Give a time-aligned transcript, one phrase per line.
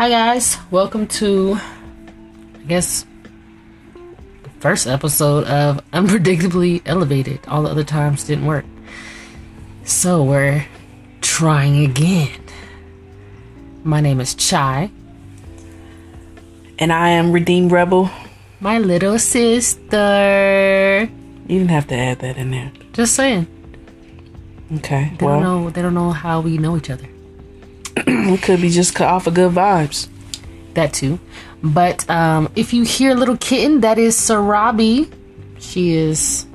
[0.00, 3.04] Hi guys, welcome to I guess
[3.92, 7.40] the first episode of Unpredictably Elevated.
[7.46, 8.64] All the other times didn't work.
[9.84, 10.64] So we're
[11.20, 12.40] trying again.
[13.84, 14.90] My name is Chai.
[16.78, 18.10] And I am Redeemed Rebel.
[18.58, 21.10] My little sister.
[21.46, 22.72] You didn't have to add that in there.
[22.94, 23.46] Just saying.
[24.76, 25.12] Okay.
[25.18, 27.06] They well, don't know they don't know how we know each other.
[27.96, 30.08] it could be just cut off of good vibes.
[30.74, 31.18] That too.
[31.62, 35.12] But um, if you hear little kitten, that is Sarabi.
[35.58, 36.46] She is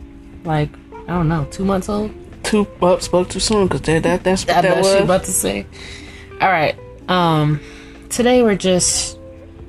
[0.44, 0.70] like
[1.08, 2.12] I don't know, two months old.
[2.44, 4.94] Too up spoke too soon because that, that that's what I that know was.
[4.94, 5.66] she about to say.
[6.42, 6.78] All right.
[7.08, 7.60] Um,
[8.10, 9.20] today we're just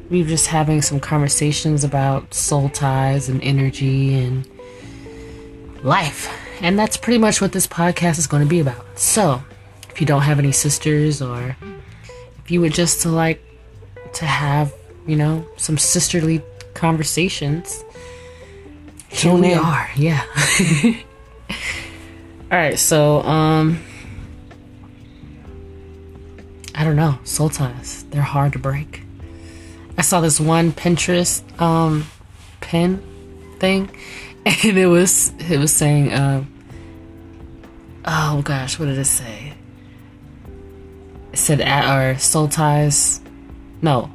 [0.09, 4.49] we're just having some conversations about soul ties and energy and
[5.83, 6.31] life,
[6.61, 8.99] and that's pretty much what this podcast is going to be about.
[8.99, 9.43] So,
[9.97, 11.57] if you don't have any sisters, or
[12.45, 13.43] if you would just to like
[14.13, 14.71] to have
[15.07, 16.43] you know some sisterly
[16.75, 17.83] conversations,
[19.09, 19.59] here we in.
[19.59, 19.89] are.
[19.97, 20.23] Yeah.
[21.51, 22.79] All right.
[22.79, 23.83] So, um.
[26.75, 28.05] I don't know, soul ties.
[28.11, 29.01] They're hard to break.
[29.97, 32.05] I saw this one Pinterest um
[32.61, 33.03] pin
[33.61, 33.89] thing
[34.45, 36.53] and it was it was saying um
[38.05, 39.56] oh gosh, what did it say?
[41.37, 43.21] Said at our soul ties
[43.83, 44.11] no.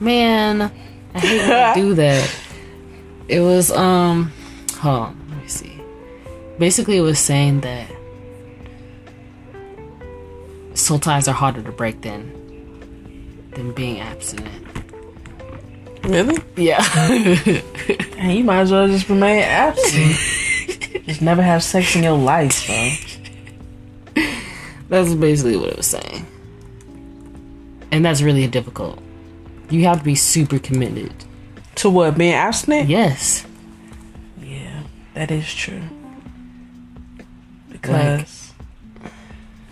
[0.00, 0.62] Man,
[1.14, 2.34] I hate when I do that.
[3.28, 4.32] It was um
[4.78, 5.80] hold on, let me see.
[6.58, 7.88] Basically it was saying that
[10.74, 12.32] soul ties are harder to break than
[13.52, 14.66] than being abstinent.
[16.04, 16.42] Really?
[16.56, 16.82] Yeah.
[18.22, 20.14] And you might as well just remain absent.
[21.06, 22.90] just never have sex in your life, bro.
[24.92, 26.26] That's basically what it was saying.
[27.90, 28.98] And that's really difficult.
[29.70, 31.14] You have to be super committed.
[31.76, 32.18] To what?
[32.18, 32.90] Being abstinent?
[32.90, 33.46] Yes.
[34.38, 34.82] Yeah,
[35.14, 35.80] that is true.
[37.70, 38.52] Because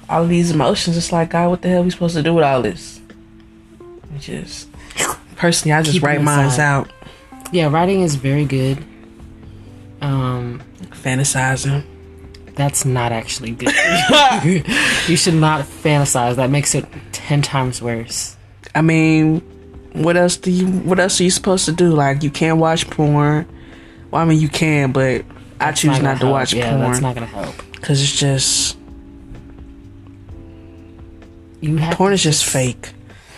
[0.09, 2.45] all these emotions, it's like, God, what the hell are we supposed to do with
[2.45, 3.03] all this?
[4.19, 4.69] Just
[5.37, 6.91] personally, I just write mine out,
[7.53, 8.79] Yeah, writing is very good.
[10.01, 10.63] Um
[10.93, 11.85] fantasizing.
[12.55, 13.73] That's not actually good.
[15.09, 16.37] you should not fantasize.
[16.37, 18.37] That makes it 10 times worse.
[18.75, 19.41] I mean,
[19.93, 20.67] what else do you?
[20.67, 21.91] What else are you supposed to do?
[21.91, 23.47] Like, you can't watch porn.
[24.11, 25.25] Well, I mean, you can, but
[25.61, 26.33] I choose gonna not to help.
[26.33, 27.55] watch Yeah, that's not going to help.
[27.73, 28.77] because it's just
[31.61, 32.93] You have porn is just fake,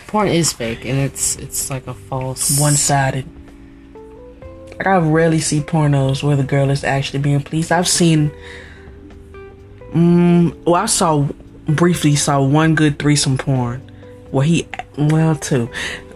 [0.07, 3.25] porn is fake and it's it's like a false one sided.
[4.77, 7.71] Like I rarely see pornos where the girl is actually being pleased.
[7.71, 8.31] I've seen.
[9.93, 11.27] Mm, well, I saw
[11.65, 13.79] briefly saw one good threesome porn
[14.31, 14.67] where he,
[14.97, 15.69] well, two,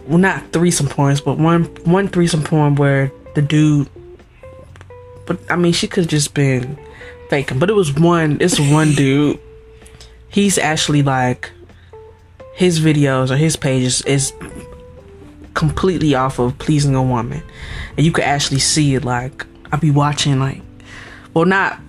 [0.07, 3.89] well, not threesome porns, but one one threesome porn where the dude.
[5.25, 6.77] But I mean, she could have just been
[7.29, 7.59] faking.
[7.59, 8.37] But it was one.
[8.41, 9.39] It's one dude.
[10.29, 11.51] He's actually like
[12.55, 14.33] his videos or his pages is
[15.53, 17.41] completely off of pleasing a woman
[17.95, 20.61] and you could actually see it like I'd be watching like
[21.33, 21.79] well not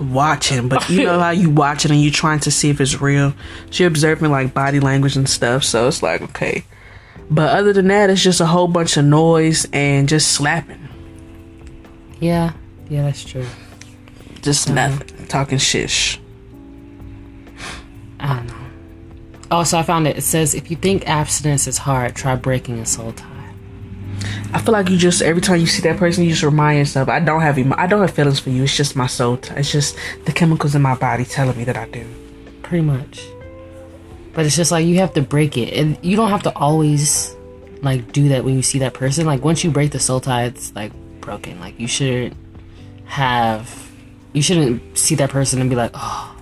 [0.00, 3.00] watching but you know how you watch it and you're trying to see if it's
[3.00, 3.32] real
[3.70, 6.64] she observing like body language and stuff so it's like okay
[7.30, 10.88] but other than that it's just a whole bunch of noise and just slapping
[12.20, 12.52] Yeah,
[12.88, 13.46] yeah, that's true.
[14.42, 14.88] just uh-huh.
[14.88, 16.18] nothing talking shish
[18.20, 18.54] I don't know.
[19.50, 20.16] Oh, so I found it.
[20.16, 23.26] It says if you think abstinence is hard, try breaking a soul tie.
[24.62, 27.18] Feel like you just every time you see that person you just remind yourself i
[27.18, 29.70] don't have emo- i don't have feelings for you it's just my soul t- it's
[29.72, 32.04] just the chemicals in my body telling me that i do
[32.62, 33.20] Pretty much.
[34.32, 37.36] But it's just like you have to break it, and you don't have to always
[37.82, 39.26] like do that when you see that person.
[39.26, 40.90] Like once you break the soul tie, it's like
[41.20, 41.60] broken.
[41.60, 42.34] Like you shouldn't
[43.04, 43.90] have,
[44.32, 46.34] you shouldn't see that person and be like, oh,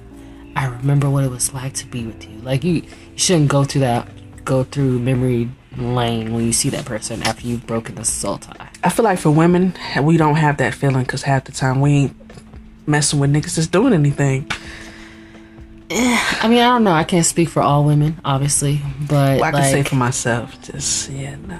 [0.55, 2.39] I remember what it was like to be with you.
[2.43, 2.85] Like you, you
[3.17, 4.09] shouldn't go through that,
[4.45, 8.69] go through memory lane when you see that person after you've broken the soul tie.
[8.83, 11.91] I feel like for women, we don't have that feeling because half the time we
[11.93, 12.17] ain't
[12.87, 14.51] messing with niggas that's doing anything.
[15.91, 16.93] Eh, I mean, I don't know.
[16.93, 21.11] I can't speak for all women, obviously, but Well, I can say for myself, just
[21.11, 21.59] yeah, no.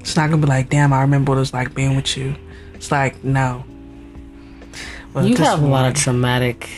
[0.00, 2.34] It's not gonna be like, damn, I remember what it was like being with you.
[2.74, 3.64] It's like, no.
[5.14, 6.68] Well, you have a lot of traumatic,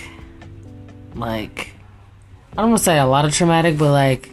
[1.14, 1.72] like,
[2.52, 4.30] I don't want to say a lot of traumatic, but like,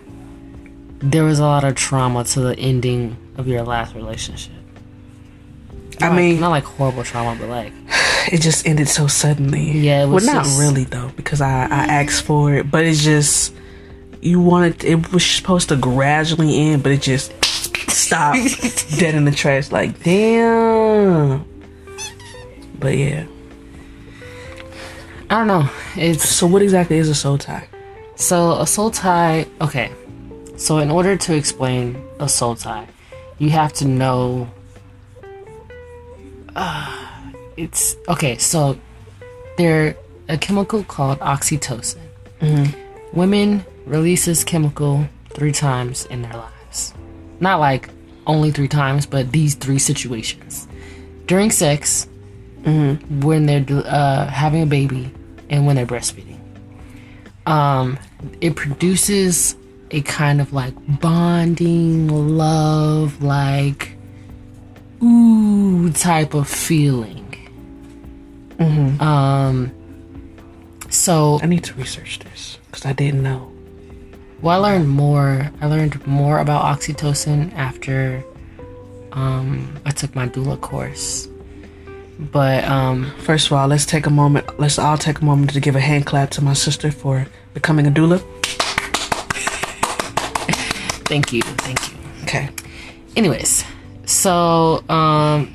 [1.01, 4.53] there was a lot of trauma to the ending of your last relationship.
[5.99, 7.73] I Not like- mean, not like horrible trauma, but like,
[8.31, 9.71] it just ended so suddenly.
[9.71, 12.85] Yeah, it was well, not just- really though, because I I asked for it, but
[12.85, 13.53] it's just
[14.21, 17.33] you wanted it was supposed to gradually end, but it just
[17.89, 18.37] stopped
[18.99, 19.71] dead in the trash.
[19.71, 21.45] Like damn.
[22.79, 23.25] But yeah.
[25.29, 25.69] I don't know.
[25.95, 27.67] It's So what exactly is a soul tie?
[28.15, 29.45] so a soul tie.
[29.61, 29.91] Okay,
[30.61, 32.87] so in order to explain a soul tie,
[33.39, 34.47] you have to know.
[36.55, 37.07] Uh,
[37.57, 38.37] it's okay.
[38.37, 38.77] So
[39.57, 39.97] they're
[40.29, 42.75] a chemical called oxytocin.
[43.11, 46.93] Women release this chemical three times in their lives.
[47.39, 47.89] Not like
[48.27, 50.67] only three times, but these three situations:
[51.25, 52.07] during sex,
[52.63, 55.11] when they're uh, having a baby,
[55.49, 56.37] and when they're breastfeeding.
[57.47, 57.97] Um,
[58.39, 59.55] it produces
[59.91, 62.07] a kind of like bonding,
[62.37, 63.95] love, like
[65.03, 67.27] ooh type of feeling.
[68.99, 69.71] Um,
[70.89, 73.51] so I need to research this because I didn't know.
[74.41, 75.51] well, I learned more.
[75.61, 78.23] I learned more about oxytocin after
[79.13, 81.27] um, I took my doula course.
[82.19, 84.59] But um, First of all, let's take a moment.
[84.59, 87.87] Let's all take a moment to give a hand clap to my sister for becoming
[87.87, 88.23] a doula.
[91.11, 91.97] Thank you, thank you.
[92.23, 92.49] Okay.
[93.17, 93.65] Anyways,
[94.05, 95.53] so um,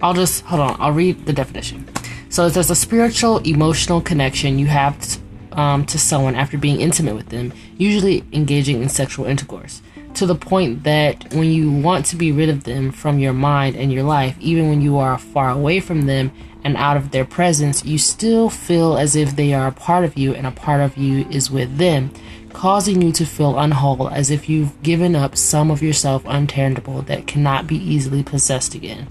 [0.00, 0.76] I'll just hold on.
[0.80, 1.86] I'll read the definition.
[2.30, 5.20] So there's a spiritual, emotional connection you have t-
[5.52, 9.82] um, to someone after being intimate with them, usually engaging in sexual intercourse,
[10.14, 13.76] to the point that when you want to be rid of them from your mind
[13.76, 16.32] and your life, even when you are far away from them
[16.64, 20.16] and out of their presence, you still feel as if they are a part of
[20.16, 22.10] you and a part of you is with them,
[22.58, 27.24] causing you to feel unwhole as if you've given up some of yourself untangible that
[27.28, 29.06] cannot be easily possessed again.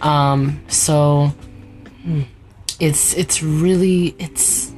[0.00, 1.32] Um, so
[2.80, 4.72] it's it's really it's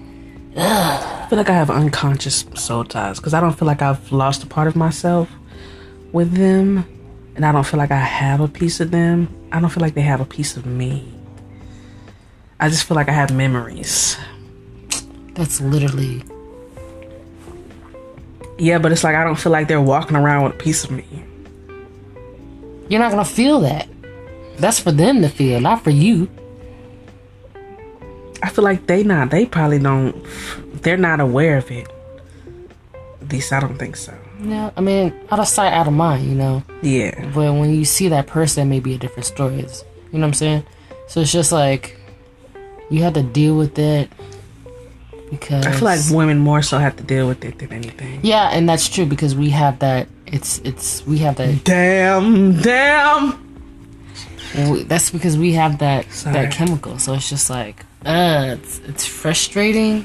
[0.56, 4.42] I feel like I have unconscious soul ties because I don't feel like I've lost
[4.42, 5.30] a part of myself
[6.10, 6.84] with them,
[7.36, 9.32] and I don't feel like I have a piece of them.
[9.52, 11.06] I don't feel like they have a piece of me.
[12.58, 14.16] I just feel like I have memories.
[15.34, 16.24] that's literally
[18.58, 20.90] Yeah, but it's like I don't feel like they're walking around with a piece of
[20.90, 21.04] me.
[22.88, 23.88] you're not gonna feel that.
[24.58, 26.28] That's for them to feel, not for you.
[28.42, 29.30] I feel like they not.
[29.30, 30.24] They probably don't.
[30.82, 31.88] They're not aware of it.
[33.22, 34.16] At least I don't think so.
[34.38, 36.62] No, I mean, out of sight, out of mind, you know.
[36.82, 37.30] Yeah.
[37.34, 39.60] But when you see that person, it may be a different story.
[39.60, 40.64] It's, you know what I'm saying?
[41.08, 41.96] So it's just like
[42.90, 44.10] you have to deal with it
[45.30, 48.20] because I feel like women more so have to deal with it than anything.
[48.22, 50.08] yeah, and that's true because we have that.
[50.26, 51.64] It's it's we have that.
[51.64, 53.44] Damn, damn.
[54.54, 56.34] w- That's because we have that Sorry.
[56.34, 56.98] that chemical.
[56.98, 60.04] So it's just like uh, it's it's frustrating.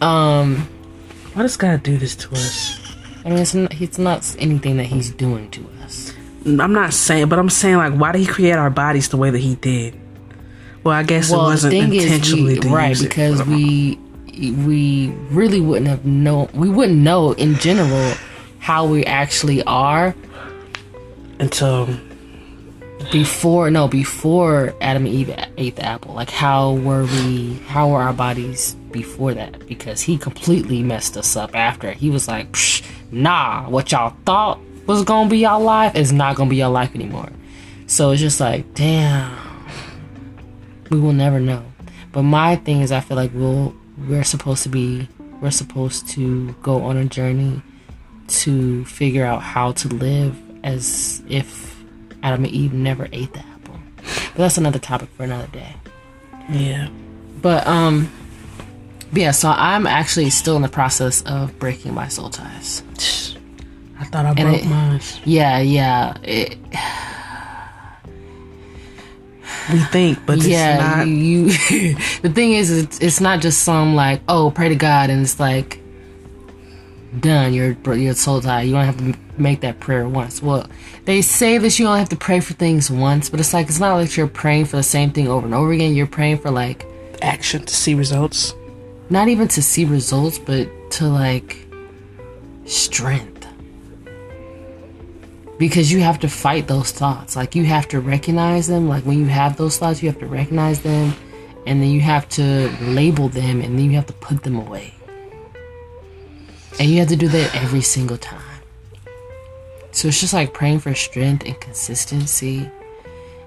[0.00, 0.68] Um,
[1.34, 2.78] Why does God do this to us?
[3.24, 6.12] I mean, it's not, it's not anything that he's doing to us.
[6.44, 9.30] I'm not saying, but I'm saying like, why did He create our bodies the way
[9.30, 9.98] that He did?
[10.86, 12.90] Well, I guess it well, the wasn't intentionally we, right?
[12.90, 13.98] use Because we
[14.38, 16.48] we really wouldn't have known.
[16.54, 18.14] We wouldn't know in general
[18.60, 20.14] how we actually are
[21.40, 21.88] until
[23.10, 23.68] before.
[23.68, 26.14] No, before Adam and Eve ate the apple.
[26.14, 27.54] Like, how were we?
[27.66, 29.66] How were our bodies before that?
[29.66, 31.90] Because he completely messed us up after.
[31.90, 36.36] He was like, Psh, "Nah, what y'all thought was gonna be your life is not
[36.36, 37.30] gonna be your life anymore."
[37.88, 39.45] So it's just like, damn.
[40.90, 41.64] We will never know.
[42.12, 43.74] But my thing is, I feel like we'll
[44.08, 45.08] we're supposed to be
[45.40, 47.62] we're supposed to go on a journey
[48.28, 51.82] to figure out how to live as if
[52.22, 53.78] Adam and Eve never ate the apple.
[53.96, 55.74] But that's another topic for another day.
[56.50, 56.88] yeah.
[57.42, 58.10] But um
[59.12, 62.82] but yeah, so I'm actually still in the process of breaking my soul ties.
[64.00, 65.00] I thought I broke it- mine.
[65.24, 66.16] Yeah, yeah.
[66.22, 66.58] It,
[69.72, 71.08] We think, but it's yeah, not.
[71.08, 71.46] you,
[72.22, 75.40] the thing is it's, it's not just some like, oh, pray to God and it's
[75.40, 75.80] like
[77.20, 78.62] done, you're you're soul tied.
[78.62, 80.42] You don't have to make that prayer once.
[80.42, 80.66] Well,
[81.04, 83.80] they say that you only have to pray for things once, but it's like it's
[83.80, 85.94] not like you're praying for the same thing over and over again.
[85.94, 86.86] You're praying for like
[87.22, 88.54] action to see results.
[89.08, 91.66] not even to see results, but to like
[92.66, 93.35] strength.
[95.58, 97.34] Because you have to fight those thoughts.
[97.36, 98.88] Like you have to recognize them.
[98.88, 101.14] Like when you have those thoughts, you have to recognize them
[101.66, 104.94] and then you have to label them and then you have to put them away.
[106.78, 108.42] And you have to do that every single time.
[109.92, 112.70] So it's just like praying for strength and consistency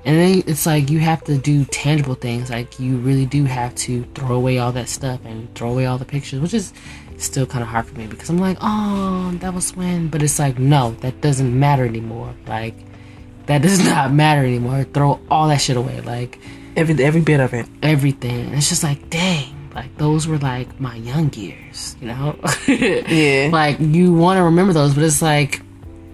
[0.05, 2.49] And then it's like you have to do tangible things.
[2.49, 5.97] Like you really do have to throw away all that stuff and throw away all
[5.97, 6.73] the pictures, which is
[7.25, 10.07] still kind of hard for me because I'm like, oh, that was when.
[10.09, 12.33] But it's like, no, that doesn't matter anymore.
[12.47, 12.75] Like
[13.47, 14.83] that does not matter anymore.
[14.85, 16.01] Throw all that shit away.
[16.01, 16.39] Like
[16.75, 17.67] Every every bit of it.
[17.81, 18.47] everything.
[18.47, 22.39] And it's just like, dang, like those were like my young years, you know?
[22.67, 23.49] Yeah.
[23.51, 25.61] like you want to remember those, but it's like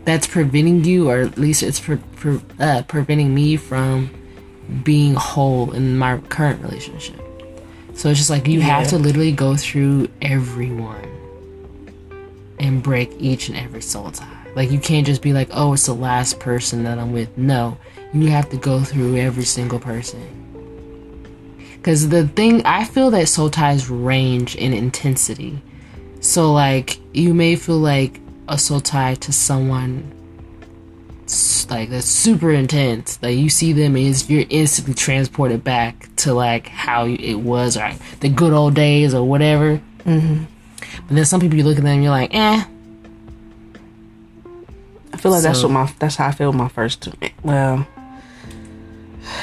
[0.05, 4.09] that's preventing you, or at least it's pre- pre- uh, preventing me from
[4.83, 7.19] being whole in my current relationship.
[7.95, 11.09] So it's just like you have to literally go through everyone
[12.59, 14.47] and break each and every soul tie.
[14.53, 17.37] Like you can't just be like, oh, it's the last person that I'm with.
[17.37, 17.77] No,
[18.13, 20.43] you have to go through every single person.
[21.77, 25.61] Because the thing, I feel that soul ties range in intensity.
[26.19, 30.11] So, like, you may feel like a soul tie to someone
[31.69, 33.19] like that's super intense.
[33.21, 37.91] Like, you see them and you're instantly transported back to like how it was, or
[38.19, 39.81] the good old days, or whatever.
[40.05, 40.43] Mm-hmm.
[41.07, 42.63] But then some people you look at them, and you're like, eh.
[45.13, 47.07] I feel like that's what my that's how I feel with my first.
[47.43, 47.87] Well,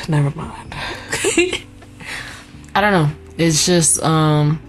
[0.08, 0.74] never mind.
[2.74, 3.10] I don't know.
[3.38, 4.60] It's just um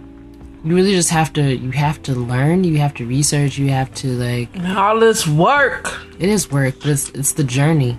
[0.63, 3.93] you really just have to you have to learn, you have to research, you have
[3.96, 6.02] to like All this work.
[6.20, 7.98] It is work, but it's it's the journey.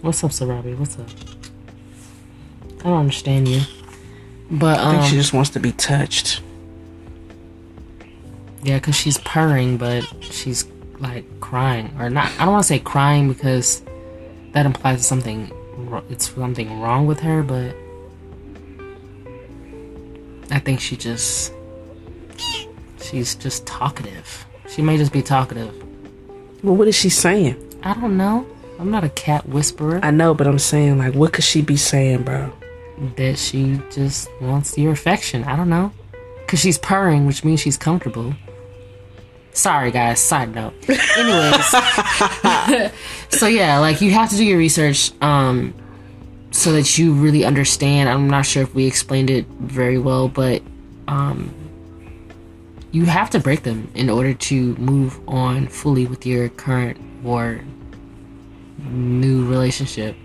[0.00, 0.76] What's up, Sarabi?
[0.78, 1.08] What's up?
[2.80, 3.62] I don't understand you.
[4.50, 6.40] But I think she um just wants to be touched.
[8.62, 10.64] yeah, cuz she's purring but she's
[11.00, 13.82] like crying or not I don't want to say crying because
[14.52, 17.76] that implies something wro- it's something wrong with her, but
[20.50, 21.52] I think she just
[23.02, 24.46] she's just talkative.
[24.68, 25.74] She may just be talkative.
[26.62, 27.56] Well, what is she saying?
[27.82, 28.46] I don't know.
[28.78, 30.00] I'm not a cat whisperer.
[30.02, 32.52] I know, but I'm saying like, what could she be saying, bro?
[33.16, 35.44] that she just wants your affection.
[35.44, 35.92] I don't know.
[36.46, 38.34] Cause she's purring, which means she's comfortable.
[39.52, 40.72] Sorry guys, side note.
[40.88, 41.66] Anyways.
[43.30, 45.74] so yeah, like you have to do your research um
[46.50, 48.08] so that you really understand.
[48.08, 50.62] I'm not sure if we explained it very well, but
[51.06, 51.52] um
[52.90, 57.60] you have to break them in order to move on fully with your current or
[58.90, 60.16] new relationship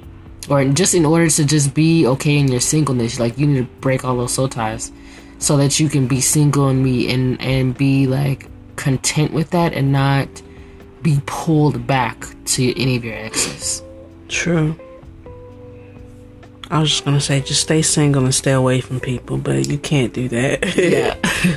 [0.50, 3.72] or just in order to just be okay in your singleness like you need to
[3.82, 4.91] break all those soul ties
[5.39, 9.74] so that you can be single and be and and be like content with that
[9.74, 10.27] and not
[11.01, 13.84] be pulled back to any of your exes
[14.34, 14.75] True.
[16.72, 19.77] I was just gonna say, just stay single and stay away from people, but you
[19.77, 20.75] can't do that.
[20.75, 21.15] yeah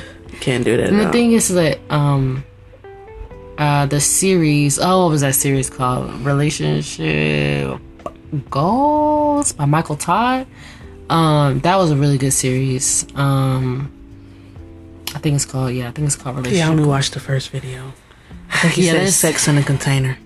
[0.47, 0.87] can't do that.
[0.89, 1.11] and the all.
[1.11, 2.43] thing is that um
[3.57, 7.79] uh the series oh what was that series called relationship
[8.49, 10.45] goals by michael todd
[11.09, 13.91] um that was a really good series um
[15.15, 16.59] i think it's called yeah i think it's called Relationship.
[16.59, 17.93] yeah, I only watched the first video.
[18.51, 20.17] I think he Yeah, said sex in a container.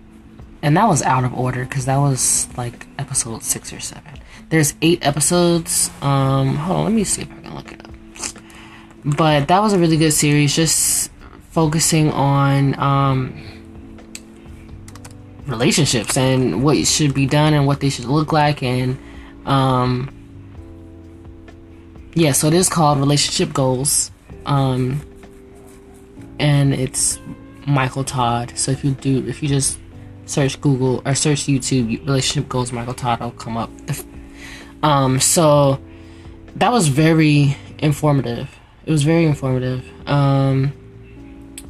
[0.62, 4.14] and that was out of order because that was like episode six or seven.
[4.50, 5.90] There's eight episodes.
[6.02, 7.81] Um, hold on, let me see if I can look it up.
[9.04, 11.12] But that was a really good series, just
[11.52, 13.36] focusing on um
[15.48, 18.98] relationships and what should be done and what they should look like and
[19.46, 20.10] um
[22.14, 24.12] yeah so it is called relationship goals
[24.46, 25.02] um
[26.40, 27.20] and it's
[27.68, 28.54] michael todd.
[28.56, 29.78] So if you do if you just
[30.26, 33.70] search google or search youtube relationship goals michael todd will come up.
[34.84, 35.80] Um so
[36.56, 38.50] that was very informative
[38.92, 39.86] it was very informative.
[40.06, 40.74] Um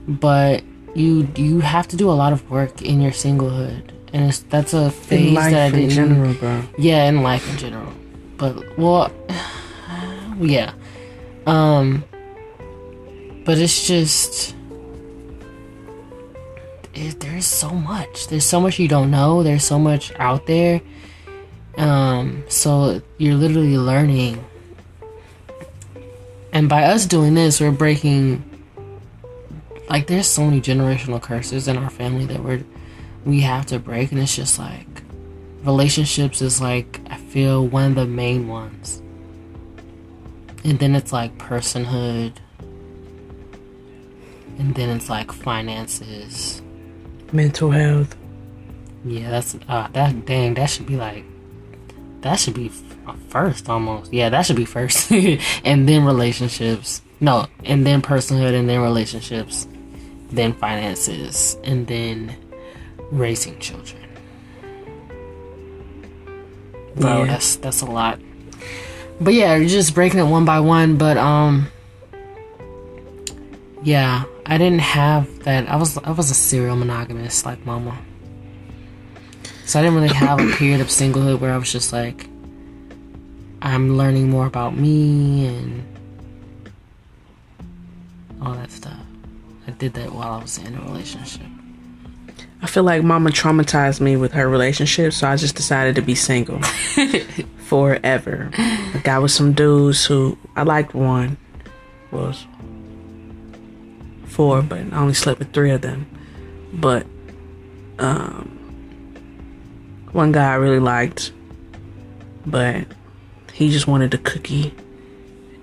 [0.07, 0.63] but
[0.95, 3.91] you you have to do a lot of work in your singlehood.
[4.11, 6.63] And it's that's a phase that I in didn't general, bro.
[6.79, 7.93] yeah in life in general.
[8.37, 9.11] But well
[10.39, 10.73] yeah.
[11.45, 12.03] Um
[13.45, 14.55] but it's just
[16.95, 18.29] it, there's so much.
[18.29, 19.43] There's so much you don't know.
[19.43, 20.81] There's so much out there.
[21.77, 24.43] Um so you're literally learning
[26.53, 28.43] and by us doing this we're breaking
[29.89, 32.63] like there's so many generational curses in our family that we're
[33.25, 35.03] we have to break and it's just like
[35.63, 39.01] relationships is like I feel one of the main ones.
[40.63, 42.33] And then it's like personhood.
[44.57, 46.61] And then it's like finances.
[47.31, 48.15] Mental health.
[49.03, 51.25] Yeah, that's uh that dang that should be like
[52.21, 52.69] that should be
[53.29, 54.11] first almost.
[54.13, 55.11] Yeah, that should be first.
[55.63, 57.01] and then relationships.
[57.19, 59.67] No, and then personhood and then relationships.
[60.31, 62.35] Then finances and then
[63.11, 64.01] raising children.
[66.95, 67.25] bro, Yeah.
[67.25, 68.19] that's that's a lot.
[69.19, 70.97] But yeah, you're just breaking it one by one.
[70.97, 71.67] But um,
[73.83, 75.69] yeah, I didn't have that.
[75.69, 77.97] I was I was a serial monogamist like mama.
[79.65, 82.27] So I didn't really have a period of singlehood where I was just like,
[83.61, 85.83] I'm learning more about me and
[88.41, 88.97] all that stuff.
[89.67, 91.45] I did that while I was in a relationship.
[92.63, 96.15] I feel like mama traumatized me with her relationship, so I just decided to be
[96.15, 96.61] single
[97.65, 98.49] forever.
[98.53, 101.37] I got with some dudes who I liked one
[102.11, 102.45] was
[104.25, 106.07] four, but I only slept with three of them.
[106.73, 107.05] But
[107.99, 108.57] um
[110.11, 111.31] one guy I really liked,
[112.45, 112.85] but
[113.61, 114.73] he just wanted the cookie.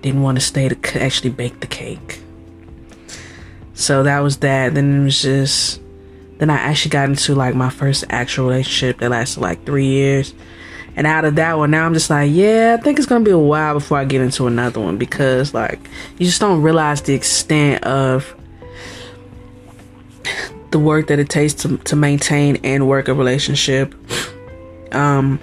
[0.01, 2.21] Didn't want to stay to actually bake the cake.
[3.73, 4.73] So that was that.
[4.73, 5.81] Then it was just
[6.37, 10.33] then I actually got into like my first actual relationship that lasted like three years.
[10.95, 13.31] And out of that one, now I'm just like, yeah, I think it's gonna be
[13.31, 15.79] a while before I get into another one because like
[16.17, 18.33] you just don't realize the extent of
[20.71, 23.93] the work that it takes to to maintain and work a relationship.
[24.93, 25.41] Um,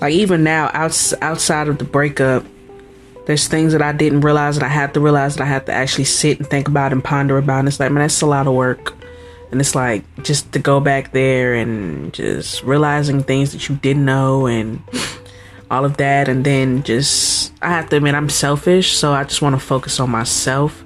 [0.00, 2.44] like even now, outs- outside of the breakup,
[3.26, 5.72] there's things that I didn't realize that I had to realize that I had to
[5.72, 7.58] actually sit and think about and ponder about.
[7.58, 8.94] And it's like, man, that's a lot of work.
[9.50, 14.04] And it's like just to go back there and just realizing things that you didn't
[14.04, 14.82] know and
[15.70, 16.28] all of that.
[16.28, 18.96] And then just, I have to admit, I'm selfish.
[18.96, 20.84] So I just want to focus on myself.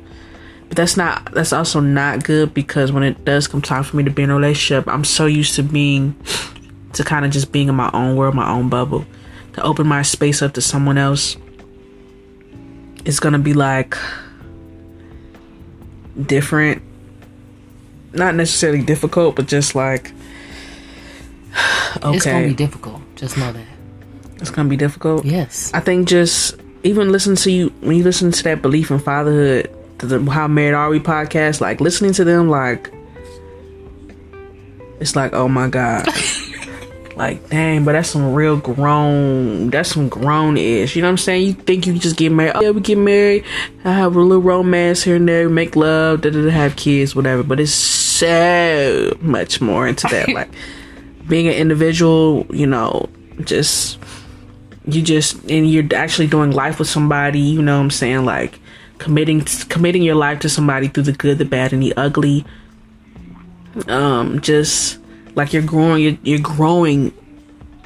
[0.67, 4.05] But that's not, that's also not good because when it does come time for me
[4.05, 6.17] to be in a relationship, I'm so used to being,
[6.95, 9.05] to kind of just being in my own world, my own bubble.
[9.55, 11.37] To open my space up to someone else
[13.05, 13.97] it's gonna be like
[16.27, 16.81] different
[18.13, 20.13] not necessarily difficult but just like
[22.03, 23.01] okay It's gonna be difficult.
[23.17, 23.67] Just know that.
[24.41, 25.71] it's gonna be difficult Yes.
[25.75, 29.71] i think just even listen to you when you listen to that belief in fatherhood
[29.99, 32.93] the how married are we podcast like listening to them like
[35.01, 36.07] it's like oh my god
[37.23, 41.19] like dang but that's some real grown that's some grown ish you know what i'm
[41.19, 41.47] saying?
[41.47, 43.45] You think you just get married oh yeah we get married.
[43.85, 47.45] I have a little romance here and there make love da da have kids whatever.
[47.45, 50.29] But it's so much more into that.
[50.33, 50.51] Like
[51.29, 53.09] being an individual you know
[53.45, 53.99] just
[54.87, 58.25] you just and you're actually doing life with somebody you know what i'm saying?
[58.25, 58.59] Like
[58.99, 62.45] committing committing your life to somebody through the good the bad and the ugly.
[63.87, 64.99] Um just
[65.35, 67.13] like you're growing you're, you're growing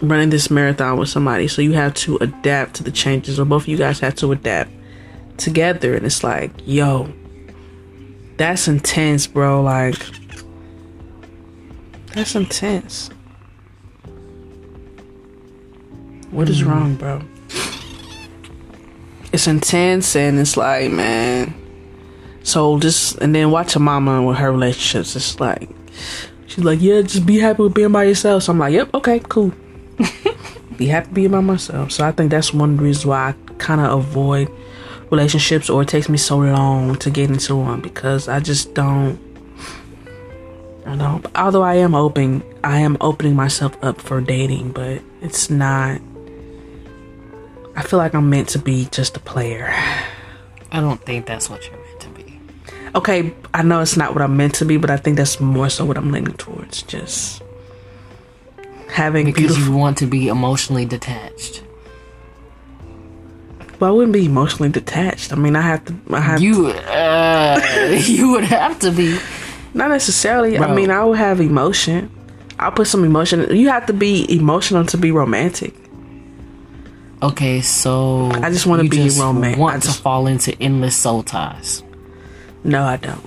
[0.03, 3.63] running this marathon with somebody so you have to adapt to the changes or both
[3.63, 4.71] of you guys have to adapt
[5.37, 7.13] together and it's like yo
[8.37, 9.97] that's intense bro like
[12.17, 13.11] that's intense.
[16.31, 16.71] What is mm.
[16.71, 17.21] wrong bro?
[19.35, 21.55] It's intense and it's like man.
[22.43, 25.69] So just and then watch your mama with her relationships it's like
[26.47, 29.21] she's like yeah just be happy with being by yourself so i'm like yep okay
[29.29, 29.53] cool
[30.77, 33.55] be happy being by myself so i think that's one of the reasons why i
[33.59, 34.51] kind of avoid
[35.11, 39.19] relationships or it takes me so long to get into one because i just don't
[40.87, 41.27] I don't.
[41.37, 46.01] Although I am open, I am opening myself up for dating, but it's not.
[47.75, 49.69] I feel like I'm meant to be just a player.
[50.73, 51.76] I don't think that's what you're meant to be.
[52.97, 55.69] Okay, I know it's not what I'm meant to be, but I think that's more
[55.69, 56.83] so what I'm leaning towards.
[56.83, 57.43] Just
[58.89, 59.65] having Because beautiful.
[59.73, 61.63] you want to be emotionally detached.
[63.79, 65.33] Well, I wouldn't be emotionally detached.
[65.35, 65.95] I mean, I have to.
[66.11, 67.61] I have You uh
[68.07, 69.19] you would have to be.
[69.75, 70.59] not necessarily.
[70.59, 72.11] I mean, I would have emotion.
[72.59, 73.55] I'll put some emotion.
[73.55, 75.75] You have to be emotional to be romantic.
[77.23, 79.59] Okay, so I just wanna be just romantic.
[79.61, 81.83] Want I to fall into endless soul ties.
[82.67, 83.25] No, I don't.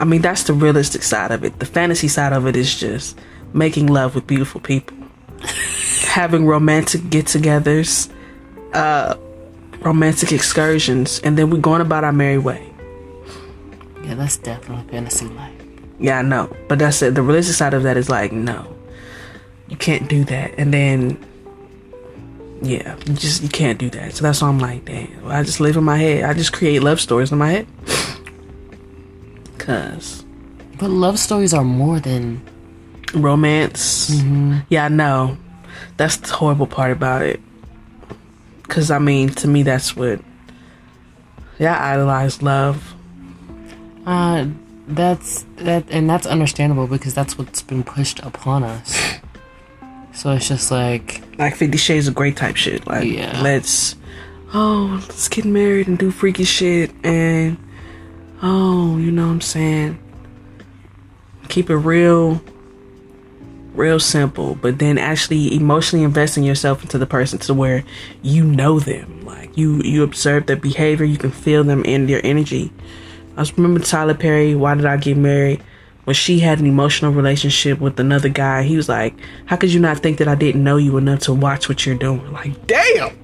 [0.00, 1.60] I mean, that's the realistic side of it.
[1.60, 3.16] The fantasy side of it is just
[3.52, 4.96] making love with beautiful people,
[6.08, 8.10] having romantic get-togethers,
[8.74, 9.16] uh,
[9.82, 12.68] romantic excursions, and then we're going about our merry way.
[14.02, 15.54] Yeah, that's definitely fantasy life.
[16.00, 17.14] Yeah, I know, but that's it.
[17.14, 18.74] The realistic side of that is like, no,
[19.68, 20.52] you can't do that.
[20.58, 21.24] And then,
[22.60, 24.14] yeah, you just you can't do that.
[24.14, 25.28] So that's why I'm like, damn.
[25.28, 26.24] I just live in my head.
[26.24, 27.66] I just create love stories in my head.
[29.70, 30.24] Cause
[30.78, 32.42] But love stories are more than
[33.14, 34.10] romance.
[34.68, 35.36] Yeah, I know.
[35.96, 37.40] That's the horrible part about it.
[38.68, 40.20] Cause I mean, to me, that's what.
[41.58, 42.94] Yeah, I idolize love.
[44.06, 44.46] uh
[44.88, 49.18] that's that and that's understandable because that's what's been pushed upon us.
[50.12, 52.86] So it's just like like Fifty Shades of Grey type shit.
[52.86, 53.40] Like, Yeah.
[53.42, 53.94] let's
[54.52, 57.56] oh, let's get married and do freaky shit, and
[58.42, 59.98] oh, you know what I'm saying?
[61.48, 62.40] Keep it real,
[63.74, 67.84] real simple, but then actually emotionally investing yourself into the person to where
[68.22, 72.24] you know them, like you you observe their behavior, you can feel them in their
[72.24, 72.72] energy.
[73.36, 74.54] I just remember Tyler Perry.
[74.54, 75.62] Why did I get married?
[76.04, 79.14] When she had an emotional relationship with another guy, he was like,
[79.46, 81.94] "How could you not think that I didn't know you enough to watch what you're
[81.94, 83.16] doing?" Like, damn,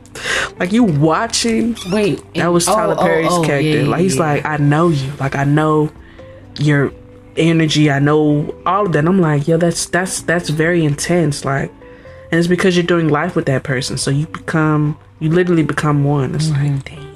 [0.59, 1.77] like you watching.
[1.91, 3.69] Wait, That was oh, Tyler oh, Perry's oh, character.
[3.83, 4.23] yeah, like he's yeah.
[4.23, 5.11] like, I know you.
[5.21, 5.91] Like I know
[6.59, 6.93] your
[7.37, 7.91] energy.
[7.91, 9.01] I know all of that.
[9.01, 11.45] And I'm like, yo, that's that's that's very intense.
[11.45, 11.71] Like,
[12.31, 13.99] and it's because you're doing life with that person.
[13.99, 16.35] So you become, you literally become one.
[16.35, 16.75] It's Mm-hmm.
[16.75, 17.07] like, damn.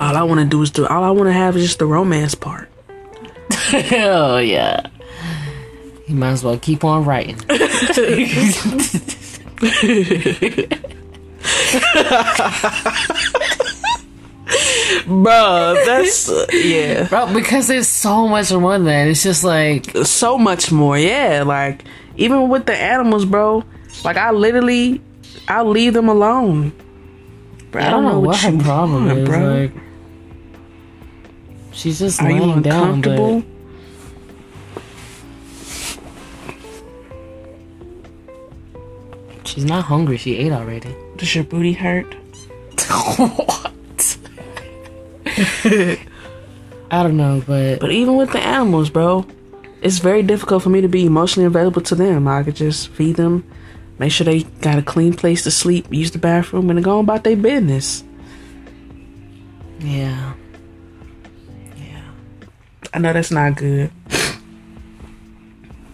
[0.00, 0.86] All I want to do is do.
[0.86, 2.68] All I want to have is just the romance part.
[3.50, 4.86] Hell yeah.
[6.08, 7.36] You might as well keep on writing.
[15.06, 17.08] Bruh, that's uh, yeah.
[17.08, 19.08] Bro, because there's so much more than that.
[19.08, 20.98] It's just like so much more.
[20.98, 21.84] Yeah, like
[22.16, 23.64] even with the animals, bro.
[24.04, 25.00] Like I literally,
[25.48, 26.72] I'll leave them alone.
[27.70, 29.28] Bro, I don't know what her problem want, is.
[29.28, 29.54] bro.
[29.62, 29.72] Like
[31.72, 33.40] she's just Are you laying down, uncomfortable?
[33.40, 33.48] but
[39.52, 40.16] she's not hungry.
[40.16, 40.94] She ate already.
[41.16, 42.14] Does your booty hurt?
[43.18, 44.18] what?
[46.90, 49.26] I don't know, but But even with the animals, bro,
[49.82, 52.26] it's very difficult for me to be emotionally available to them.
[52.28, 53.44] I could just feed them,
[53.98, 57.24] make sure they got a clean place to sleep, use the bathroom, and go about
[57.24, 58.04] their business.
[59.80, 60.32] yeah,
[61.76, 62.02] yeah.
[62.94, 63.90] I know that's not good.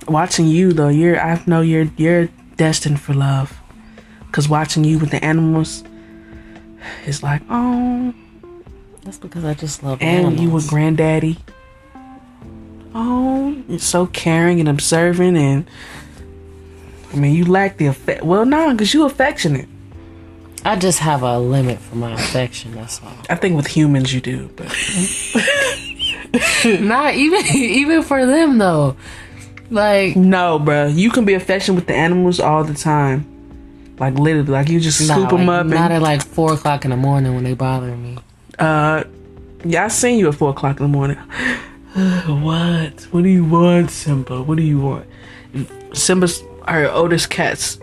[0.06, 3.58] Watching you though, you're I know you're you're destined for love.
[4.32, 5.82] Cause watching you with the animals
[7.06, 8.12] is like, oh,
[9.04, 10.40] That's because I just love and animals.
[10.42, 11.38] you with granddaddy.
[12.94, 15.66] Oh, you're so caring and observant, and
[17.12, 18.22] I mean, you lack the affect.
[18.22, 19.68] Well, no, cause you affectionate.
[20.64, 22.74] I just have a limit for my affection.
[22.74, 23.12] That's all.
[23.30, 24.66] I think with humans you do, but
[26.80, 28.96] Not even even for them though.
[29.70, 30.94] Like no, bruh.
[30.94, 33.26] You can be affectionate with the animals all the time,
[33.98, 36.90] like literally, like you just scoop them like, up not at like four o'clock in
[36.90, 38.18] the morning when they bother me.
[38.58, 39.04] Uh,
[39.64, 41.16] yeah, I seen you at four o'clock in the morning.
[42.42, 43.02] what?
[43.10, 44.42] What do you want, Simba?
[44.42, 45.06] What do you want?
[45.92, 47.78] Simba's our oldest cat's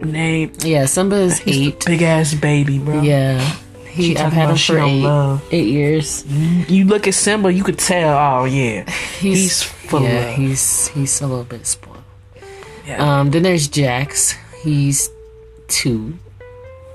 [0.00, 0.52] name.
[0.60, 1.84] Yeah, Simba is eight.
[1.86, 3.00] Big ass baby, bro.
[3.02, 3.38] Yeah,
[3.86, 4.16] he.
[4.16, 6.26] I've had him for eight, eight years.
[6.26, 8.16] You look at Simba, you could tell.
[8.16, 12.02] Oh yeah, he's, full yeah, of he's he's a little bit spoiled.
[12.86, 13.20] Yeah.
[13.20, 14.34] Um, then there's Jax.
[14.62, 15.10] He's
[15.68, 16.18] two.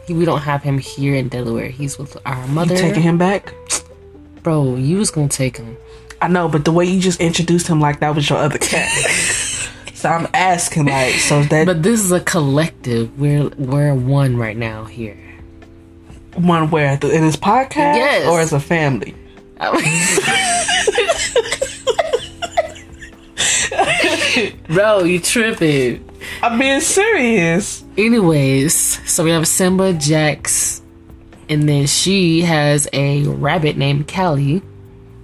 [0.07, 1.69] He, we don't have him here in Delaware.
[1.69, 2.75] He's with our mother.
[2.75, 3.53] you taking him back?
[4.43, 5.77] Bro, you was gonna take him.
[6.21, 8.87] I know, but the way you just introduced him like that was your other cat.
[9.93, 13.19] so I'm asking, like, so that But this is a collective.
[13.19, 15.17] We're we're one right now here.
[16.35, 18.27] one where in his podcast Yes.
[18.27, 19.13] or as a family?
[24.67, 26.07] Bro, you tripping.
[26.41, 27.83] I'm being serious.
[27.97, 28.75] Anyways,
[29.09, 30.81] so we have Simba, Jax,
[31.49, 34.61] and then she has a rabbit named Callie,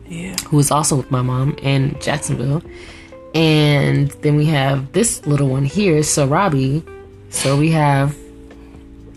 [0.07, 0.35] Yeah.
[0.47, 2.61] who is also with my mom in Jacksonville.
[3.33, 6.83] And then we have this little one here, Sarabi.
[7.29, 8.15] So we have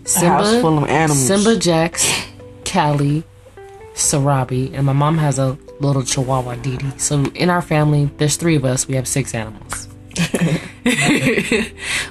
[0.05, 1.27] Simba, house full of animals.
[1.27, 2.09] Simba, Jax,
[2.63, 3.23] Callie,
[3.93, 6.91] Sarabi, and my mom has a little Chihuahua Didi.
[6.97, 8.87] So in our family, there's three of us.
[8.87, 9.87] We have six animals.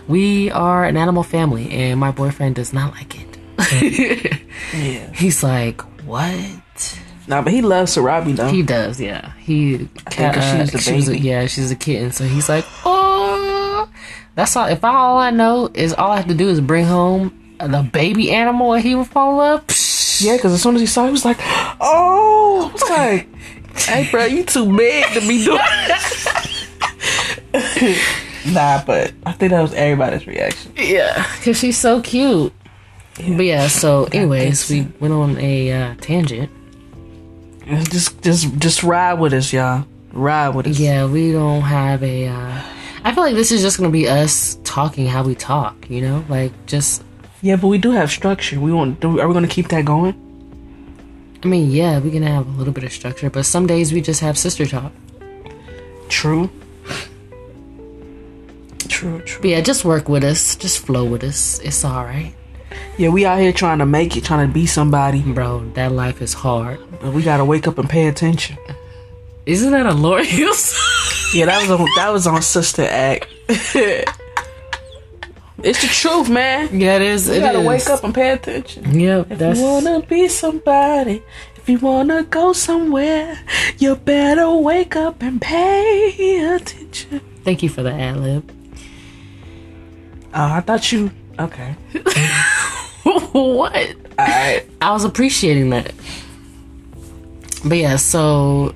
[0.08, 4.40] we are an animal family, and my boyfriend does not like it.
[4.72, 5.12] Yeah.
[5.12, 6.98] He's like, "What?"
[7.28, 8.48] Nah, but he loves Sarabi though.
[8.48, 9.32] He does, yeah.
[9.38, 11.28] He, think 'cause she uh, was the she was a- baby.
[11.28, 13.88] yeah, she's a kitten, so he's like, "Oh."
[14.34, 14.66] That's all.
[14.66, 18.32] If all I know is all I have to do is bring home the baby
[18.32, 19.70] animal, and he will fall up.
[20.18, 21.38] yeah, because as soon as he saw, it, he was like,
[21.80, 23.28] "Oh!" I was like,
[23.76, 26.44] "Hey, bro, you too big to be doing." that.
[28.46, 30.72] nah, but I think that was everybody's reaction.
[30.76, 32.52] Yeah, because she's so cute.
[33.16, 36.50] But yeah, so anyways, we went on a uh, tangent.
[37.66, 39.86] Just, just, just ride with us, y'all.
[40.12, 40.78] Ride with us.
[40.78, 42.28] Yeah, we don't have a.
[42.28, 42.62] Uh,
[43.04, 45.88] I feel like this is just gonna be us talking how we talk.
[45.88, 47.04] You know, like just.
[47.40, 48.58] Yeah, but we do have structure.
[48.58, 49.00] We want.
[49.00, 50.23] Do, are we going to keep that going?
[51.44, 54.00] I mean, yeah, we can have a little bit of structure, but some days we
[54.00, 54.92] just have sister talk.
[56.08, 56.50] True.
[58.88, 59.40] True, true.
[59.42, 60.56] But yeah, just work with us.
[60.56, 61.58] Just flow with us.
[61.60, 62.32] It's all right,
[62.96, 65.68] Yeah, we out here trying to make it, trying to be somebody, bro.
[65.74, 66.78] That life is hard.
[67.00, 68.56] but we gotta wake up and pay attention.
[69.46, 70.54] Isn't that a Lauryn Hill?
[71.34, 73.26] Yeah, that was on that was on Sister Act.
[75.64, 76.68] it's the truth, man.
[76.78, 77.28] Yeah, it is.
[77.28, 77.66] You It gotta is.
[77.66, 78.98] wake up and pay attention.
[78.98, 81.22] Yep, If that's you wanna be somebody,
[81.56, 83.38] if you wanna go somewhere,
[83.78, 87.20] you better wake up and pay attention.
[87.44, 88.50] Thank you for the ad lib.
[90.34, 91.10] Oh, I thought you.
[91.38, 91.74] Okay.
[93.32, 93.96] what?
[94.18, 94.66] Alright.
[94.80, 95.92] I was appreciating that.
[97.64, 98.74] But yeah, so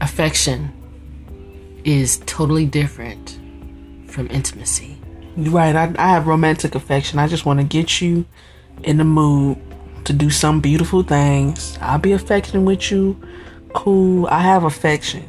[0.00, 0.72] affection
[1.84, 3.38] is totally different
[4.08, 4.93] from intimacy.
[5.36, 5.74] Right.
[5.74, 7.18] I, I have romantic affection.
[7.18, 8.24] I just want to get you
[8.82, 9.58] in the mood
[10.04, 11.78] to do some beautiful things.
[11.80, 13.20] I'll be affectionate with you.
[13.74, 14.26] Cool.
[14.26, 15.28] I have affection.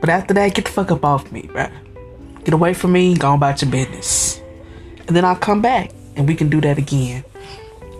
[0.00, 1.72] But after that, get the fuck up off me, bruh.
[2.44, 3.16] Get away from me.
[3.16, 4.40] Go about your business.
[5.06, 7.24] And then I'll come back and we can do that again.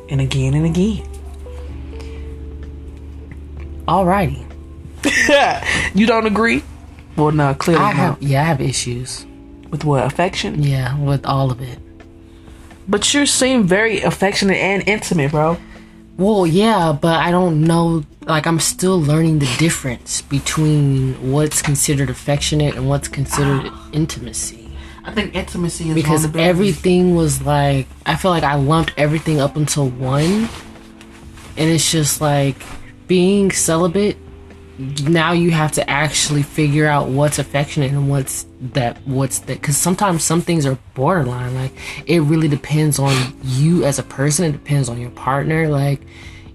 [0.09, 1.07] And again and again.
[3.87, 4.45] Alrighty.
[5.95, 6.63] you don't agree?
[7.17, 7.97] Well, no, clearly I not.
[7.97, 9.27] have yeah, I have issues.
[9.71, 10.05] With what?
[10.05, 10.63] Affection?
[10.63, 11.79] Yeah, with all of it.
[12.89, 15.59] But you seem very affectionate and intimate, bro.
[16.17, 18.05] Well, yeah, but I don't know.
[18.27, 24.71] Like, I'm still learning the difference between what's considered affectionate and what's considered intimacy.
[25.05, 29.57] I think intimacy is Because everything was like, I feel like I lumped everything up
[29.57, 30.49] into one.
[31.57, 32.57] And it's just like
[33.07, 34.19] being celibate.
[34.79, 39.61] Now you have to actually figure out what's affectionate and what's that, what's that.
[39.61, 41.55] Because sometimes some things are borderline.
[41.55, 41.73] Like,
[42.07, 45.69] it really depends on you as a person, it depends on your partner.
[45.69, 46.03] Like,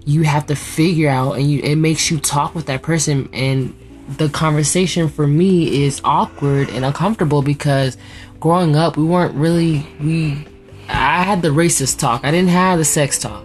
[0.06, 3.74] you have to figure out and you it makes you talk with that person and
[4.18, 7.96] the conversation for me is awkward and uncomfortable because
[8.38, 10.46] growing up we weren't really we
[10.88, 12.24] I had the racist talk.
[12.24, 13.44] I didn't have the sex talk.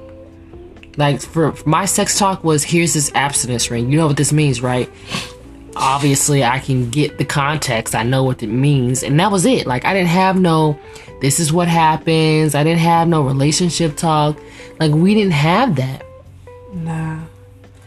[0.99, 3.89] Like for my sex talk was here's this abstinence ring.
[3.89, 4.89] You know what this means, right?
[5.77, 7.95] Obviously I can get the context.
[7.95, 9.65] I know what it means and that was it.
[9.65, 10.77] Like I didn't have no
[11.21, 12.53] this is what happens.
[12.53, 14.37] I didn't have no relationship talk.
[14.79, 16.05] Like we didn't have that.
[16.73, 17.21] Nah.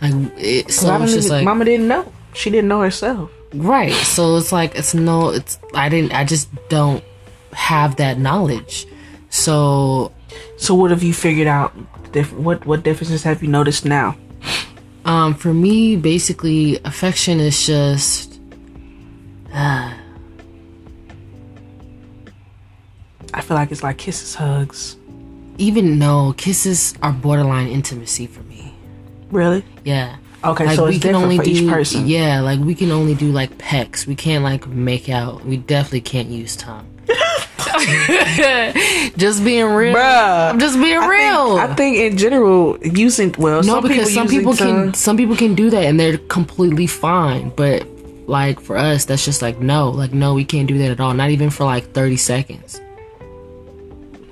[0.01, 2.11] Like it, so it's just like Mama didn't know.
[2.33, 3.31] She didn't know herself.
[3.55, 3.93] right.
[3.93, 5.31] So it's like it's no.
[5.31, 6.13] It's I didn't.
[6.15, 7.05] I just don't
[7.53, 8.87] have that knowledge.
[9.29, 10.13] So
[10.57, 11.75] So what have you figured out?
[12.13, 14.17] Diff- what what differences have you noticed now?
[15.05, 18.33] um, for me, basically, affection is just
[23.35, 24.97] I feel like it's like kisses, hugs.
[25.59, 28.75] even no kisses are borderline intimacy for me.
[29.31, 29.65] Really?
[29.85, 30.17] Yeah.
[30.45, 32.07] Okay, so it's different for do each person.
[32.07, 34.07] yeah, like we can only do like pecks.
[34.07, 35.45] We can't like make out.
[35.45, 36.87] We definitely can't use tongue.
[39.17, 39.95] just being real.
[39.95, 40.51] Bruh.
[40.51, 41.57] I'm just being I real.
[41.57, 45.17] Think, I think in general, using well, No, some because people some people can some
[45.17, 47.51] people can do that and they're completely fine.
[47.51, 47.87] But
[48.27, 51.15] like for us, that's just like no, like no, we can't do that at all.
[51.15, 52.81] Not even for like thirty seconds.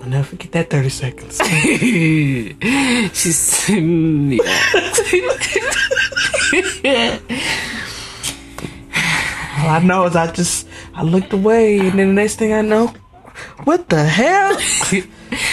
[0.03, 1.37] I'll never forget that thirty seconds.
[3.13, 3.69] She's
[6.83, 7.19] yeah.
[9.59, 12.63] All I know is I just I looked away, and then the next thing I
[12.63, 12.93] know,
[13.65, 14.53] what the hell?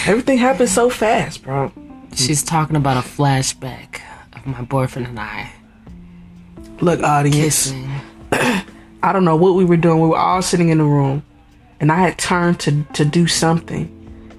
[0.06, 1.72] Everything happened so fast, bro.
[2.14, 4.00] She's talking about a flashback
[4.34, 5.52] of my boyfriend and I
[6.80, 7.70] Look, audience.
[7.70, 7.90] kissing.
[8.32, 10.00] I don't know what we were doing.
[10.00, 11.22] We were all sitting in the room,
[11.80, 13.88] and I had turned to to do something,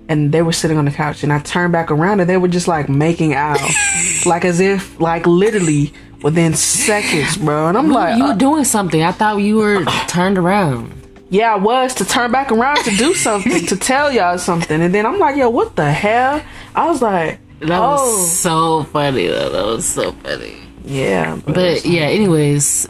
[0.09, 2.47] and they were sitting on the couch, and I turned back around, and they were
[2.47, 3.59] just like making out,
[4.25, 7.67] like as if like literally within seconds, bro.
[7.67, 9.01] And I'm like, you uh, were doing something.
[9.03, 10.91] I thought you were turned around.
[11.29, 14.93] Yeah, I was to turn back around to do something to tell y'all something, and
[14.93, 16.41] then I'm like, yo, what the hell?
[16.75, 19.27] I was like, That oh, was so funny.
[19.27, 19.49] Though.
[19.49, 20.57] That was so funny.
[20.85, 22.87] yeah, but, But yeah, anyways,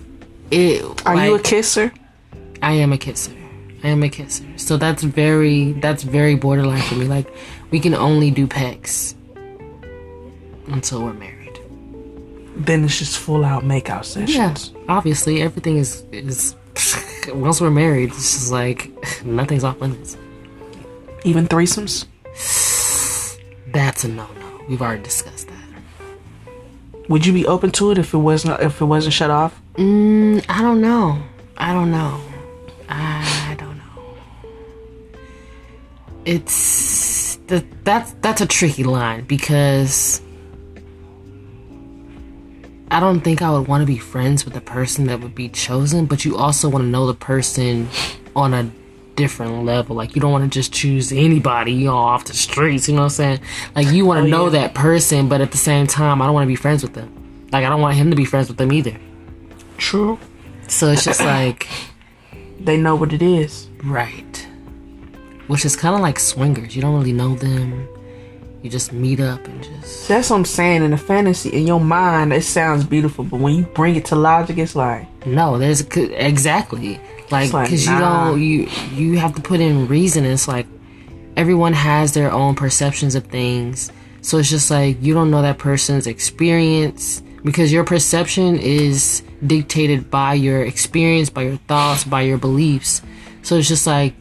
[0.51, 1.05] it.
[1.05, 1.91] are you a kisser?
[2.61, 3.31] I am a kisser.
[3.83, 4.45] I am a kisser.
[4.57, 7.05] So that's very that's very borderline for me.
[7.05, 7.27] Like
[7.71, 9.15] we can only do pecks
[10.67, 11.59] until we're married.
[12.57, 14.35] Then it's just full out makeout sessions.
[14.75, 14.81] Yeah.
[14.89, 16.55] Obviously everything is is
[17.33, 18.91] once we're married, it's just like
[19.25, 20.17] nothing's off limits.
[21.23, 22.05] Even threesomes.
[23.71, 24.61] That's a no no.
[24.67, 25.55] We've already discussed that.
[27.09, 29.59] Would you be open to it if it wasn't if it wasn't shut off?
[29.75, 31.21] Mm, I don't know.
[31.57, 32.21] I don't know.
[32.87, 34.15] I don't know.
[36.25, 40.21] It's that that's that's a tricky line because
[42.91, 45.47] I don't think I would want to be friends with the person that would be
[45.49, 47.87] chosen, but you also want to know the person
[48.35, 48.71] on a
[49.15, 49.95] different level.
[49.95, 52.87] Like you don't want to just choose anybody you know, off the streets.
[52.87, 53.39] You know what I'm saying?
[53.75, 54.61] Like you want to Oh, know yeah.
[54.61, 57.47] that person, but at the same time, I don't want to be friends with them.
[57.51, 58.95] Like I don't want him to be friends with them either.
[59.77, 60.17] True.
[60.67, 61.67] So it's just like
[62.59, 63.67] They know what it is.
[63.83, 64.47] right,
[65.47, 66.75] which is kind of like swingers.
[66.75, 67.87] You don't really know them.
[68.61, 70.83] You just meet up and just That's what I'm saying.
[70.83, 74.15] In the fantasy, in your mind, it sounds beautiful, but when you bring it to
[74.15, 76.99] logic, it's like No, there's exactly
[77.31, 78.31] like It's like, because you nah.
[78.31, 80.25] don't you you have to put in reason.
[80.25, 80.67] It's like
[81.37, 83.91] everyone has their own perceptions of things,
[84.21, 90.11] so it's just like you don't know that person's experience because your perception is dictated
[90.11, 93.01] by your experience, by your thoughts, by your beliefs.
[93.41, 94.15] So it's just like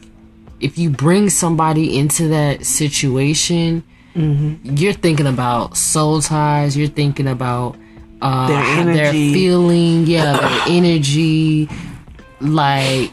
[0.59, 3.83] if you bring somebody into that situation,
[4.19, 4.75] Mm-hmm.
[4.75, 6.75] you're thinking about soul ties.
[6.75, 7.77] You're thinking about
[8.21, 11.69] uh, Their how their feeling, yeah, their energy,
[12.41, 13.11] like,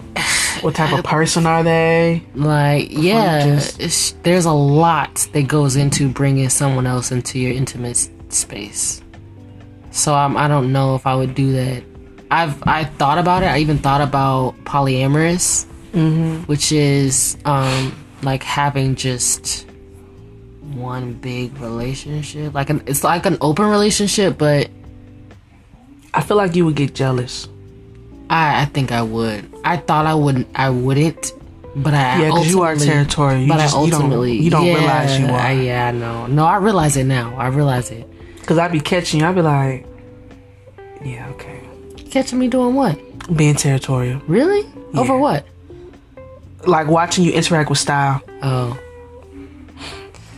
[0.62, 2.22] what type of person are they?
[2.34, 3.60] like, yeah.
[3.78, 9.00] just- there's a lot that goes into bringing someone else into your intimate space.
[9.92, 11.82] So I'm, I don't know if I would do that.
[12.30, 13.46] I've I thought about it.
[13.46, 15.64] I even thought about polyamorous,
[16.46, 19.65] which is um like having just
[20.74, 22.54] one big relationship.
[22.54, 24.68] Like an it's like an open relationship, but
[26.14, 27.48] I feel like you would get jealous.
[28.30, 29.52] I I think I would.
[29.64, 30.48] I thought I wouldn't.
[30.54, 31.32] I wouldn't.
[31.76, 33.40] But I Yeah, because you are ultimately- territorial.
[33.42, 35.62] You but just I you don't ultimately you don't yeah, realize you I, are.
[35.62, 36.26] yeah, I know.
[36.26, 37.36] No, I realize it now.
[37.36, 38.08] I realize it.
[38.40, 39.26] Because I'd be catching you.
[39.26, 39.86] I'd be like,
[41.04, 41.60] yeah, okay,
[42.10, 42.98] Catching me doing what?
[43.36, 44.20] being territorial.
[44.28, 44.64] Really?
[44.94, 45.44] Over what?
[46.64, 48.22] Like watching you interact with style.
[48.42, 48.78] Oh,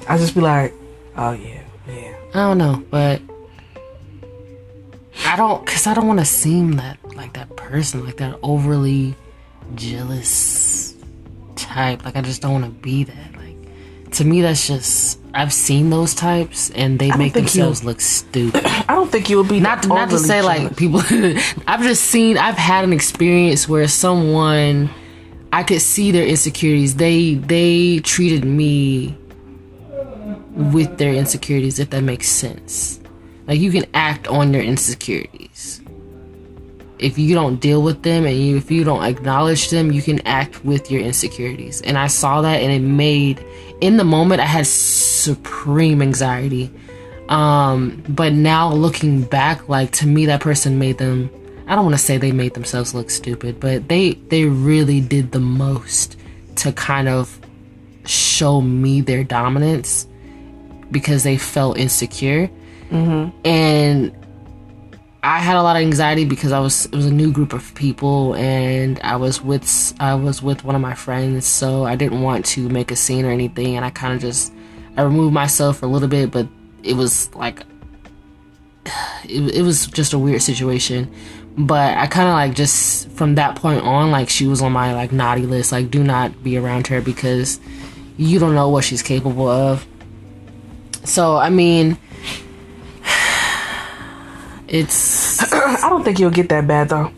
[0.09, 0.73] I just be like,
[1.17, 2.17] oh yeah, yeah.
[2.35, 3.21] I don't know, but
[5.27, 9.15] I don't, cause I don't want to seem that like that person, like that overly
[9.75, 10.97] jealous
[11.57, 12.05] type.
[12.05, 13.37] Like I just don't want to be that.
[13.37, 18.63] Like to me, that's just I've seen those types, and they make themselves look stupid.
[18.89, 20.65] I don't think you would be not to, not to say jealous.
[20.65, 21.01] like people
[21.67, 24.89] i've just seen i've had an experience where someone
[25.53, 29.15] i could see their insecurities they they treated me
[30.59, 33.01] with their insecurities if that makes sense.
[33.47, 35.81] Like you can act on your insecurities.
[36.99, 40.21] If you don't deal with them and you if you don't acknowledge them you can
[40.27, 41.81] act with your insecurities.
[41.83, 43.45] And i saw that and it made
[43.81, 46.71] in the moment i had supreme anxiety.
[47.29, 51.31] Um, but now looking back, like to me, that person made them.
[51.67, 55.33] I don't want to say they made themselves look stupid, but they they really did
[55.33, 56.17] the most
[56.57, 57.39] to kind of
[58.07, 60.08] show me their dominance
[60.91, 62.51] because they felt insecure,
[62.91, 63.37] mm-hmm.
[63.47, 64.13] and
[65.23, 67.75] I had a lot of anxiety because I was it was a new group of
[67.75, 72.23] people and I was with I was with one of my friends, so I didn't
[72.23, 74.53] want to make a scene or anything, and I kind of just
[74.97, 76.47] I removed myself for a little bit, but
[76.83, 77.65] it was like
[79.25, 81.13] it, it was just a weird situation.
[81.57, 84.95] But I kind of like just from that point on, like she was on my
[84.95, 87.59] like naughty list, like do not be around her because
[88.17, 89.85] you don't know what she's capable of.
[91.09, 91.97] So I mean,
[94.69, 97.11] it's I don't think you'll get that bad though.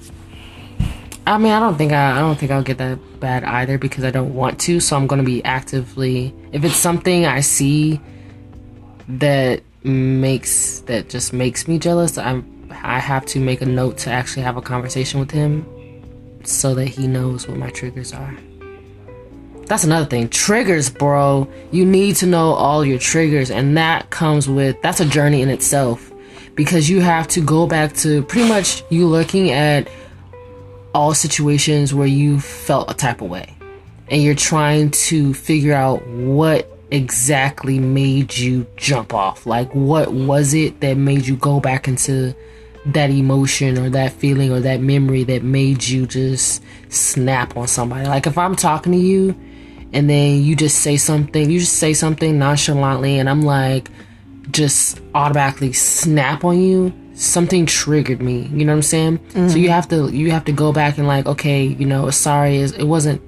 [1.26, 4.04] I mean, I don't think I, I don't think I'll get that bad either because
[4.04, 4.80] I don't want to.
[4.80, 6.34] So I'm going to be actively.
[6.52, 8.00] If it's something I see
[9.08, 14.10] that makes that just makes me jealous, I'm I have to make a note to
[14.10, 15.66] actually have a conversation with him
[16.44, 18.36] so that he knows what my triggers are.
[19.70, 20.28] That's another thing.
[20.28, 21.48] Triggers, bro.
[21.70, 25.48] You need to know all your triggers, and that comes with that's a journey in
[25.48, 26.10] itself
[26.56, 29.88] because you have to go back to pretty much you looking at
[30.92, 33.54] all situations where you felt a type of way
[34.08, 40.52] and you're trying to figure out what exactly made you jump off like what was
[40.52, 42.34] it that made you go back into
[42.86, 48.08] that emotion or that feeling or that memory that made you just snap on somebody
[48.08, 49.32] like if i'm talking to you
[49.92, 53.90] and then you just say something you just say something nonchalantly and i'm like
[54.50, 56.92] just automatically snap on you.
[57.14, 59.20] Something triggered me you know what i'm saying?
[59.32, 59.66] So you mm-hmm.
[59.66, 62.84] have to you have to go back and like okay you know sorry is it
[62.84, 63.20] wasn't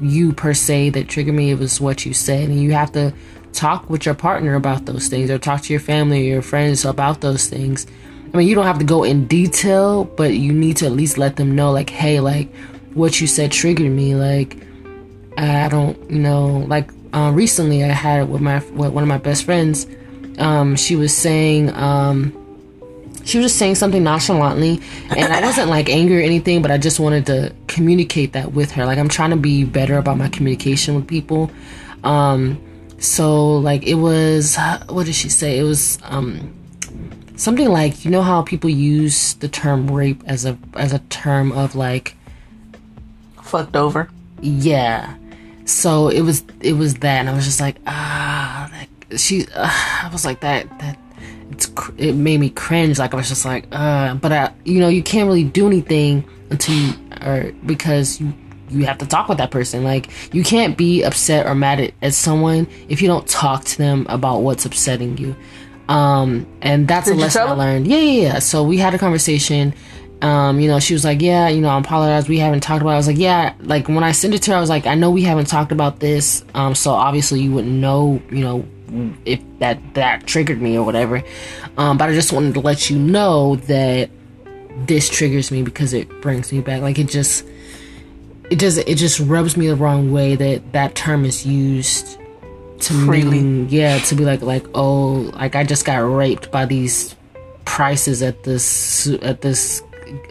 [0.00, 3.12] you per se that triggered me it was what you said and you have to
[3.52, 6.84] talk with your partner about those things or talk to your family or your friends
[6.86, 7.86] about those things.
[8.32, 11.18] I mean you don't have to go in detail but you need to at least
[11.18, 12.54] let them know like hey like
[12.94, 14.56] what you said triggered me like
[15.36, 19.18] I don't, know, like uh, recently I had it with my with one of my
[19.18, 19.86] best friends.
[20.38, 22.32] Um, she was saying um,
[23.24, 24.80] she was just saying something nonchalantly
[25.16, 28.70] and i wasn't like angry or anything but i just wanted to communicate that with
[28.70, 31.50] her like i'm trying to be better about my communication with people
[32.04, 32.60] um
[32.98, 34.56] so like it was
[34.88, 36.52] what did she say it was um
[37.36, 41.50] something like you know how people use the term rape as a as a term
[41.52, 42.14] of like
[43.42, 44.10] Fucked over.
[44.40, 45.14] yeah
[45.64, 49.68] so it was it was that and i was just like ah that, she uh,
[50.02, 50.98] i was like that that
[51.50, 52.98] it's cr- it made me cringe.
[52.98, 56.28] Like i was just like uh but i you know you can't really do anything
[56.50, 56.92] until you
[57.22, 58.32] or because you
[58.70, 59.84] you have to talk with that person.
[59.84, 63.78] Like you can't be upset or mad at, at someone if you don't talk to
[63.78, 65.36] them about what's upsetting you.
[65.88, 67.86] Um and that's Did a lesson i learned.
[67.86, 68.38] Yeah yeah yeah.
[68.38, 69.74] So we had a conversation
[70.24, 72.30] um, you know, she was like, yeah, you know, I apologize.
[72.30, 72.94] We haven't talked about it.
[72.94, 74.94] I was like, yeah, like when I sent it to her, I was like, I
[74.94, 76.42] know we haven't talked about this.
[76.54, 78.66] Um, so obviously you wouldn't know, you know,
[79.26, 81.22] if that, that triggered me or whatever.
[81.76, 84.08] Um, but I just wanted to let you know that
[84.86, 86.80] this triggers me because it brings me back.
[86.80, 87.44] Like it just,
[88.48, 92.18] it just, it just rubs me the wrong way that that term is used
[92.80, 93.42] to Freely.
[93.42, 97.14] mean, yeah, to be like, like, oh, like I just got raped by these
[97.64, 99.82] prices at this at this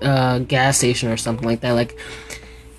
[0.01, 1.71] uh, gas station or something like that.
[1.71, 1.97] Like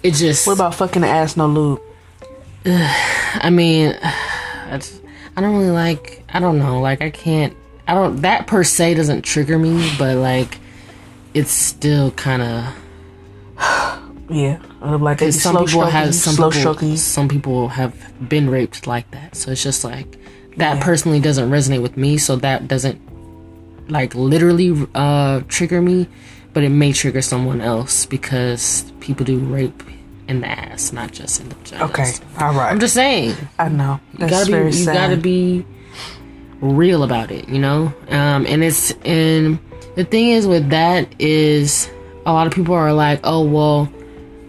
[0.02, 0.46] it just.
[0.46, 1.80] What about fucking ass no lube?
[2.66, 5.02] I mean, I, just-
[5.36, 6.22] I don't really like.
[6.28, 6.80] I don't know.
[6.80, 7.56] Like I can't.
[7.86, 8.22] I don't.
[8.22, 10.58] That per se doesn't trigger me, but like,
[11.34, 12.74] it's still kind of.
[14.30, 16.96] Yeah, uh, like they some slow people stroking, have some slow people, stroking.
[16.96, 17.94] some people have
[18.26, 19.36] been raped like that.
[19.36, 20.16] So it's just like
[20.56, 20.82] that Yeah.
[20.82, 22.16] personally doesn't resonate with me.
[22.16, 23.02] So that doesn't
[23.90, 26.08] like literally uh, trigger me,
[26.54, 29.82] but it may trigger someone else because people do rape
[30.28, 31.84] in the ass, not just in the vagina.
[31.84, 32.70] Okay, all right.
[32.70, 33.36] I'm just saying.
[33.58, 34.00] I know.
[34.14, 34.52] You That's gotta be.
[34.52, 34.94] very You sad.
[34.94, 35.66] gotta be
[36.60, 37.48] real about it.
[37.48, 37.92] You know.
[38.08, 39.58] Um, and it's and
[39.96, 41.90] the thing is with that is
[42.24, 43.92] a lot of people are like, oh well.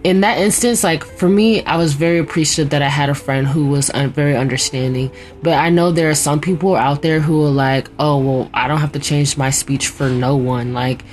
[0.05, 3.47] In that instance, like for me, I was very appreciative that I had a friend
[3.47, 5.09] who was un- very understanding.
[5.41, 8.67] But I know there are some people out there who are like, "Oh, well, I
[8.67, 10.73] don't have to change my speech for no one.
[10.75, 11.03] Like,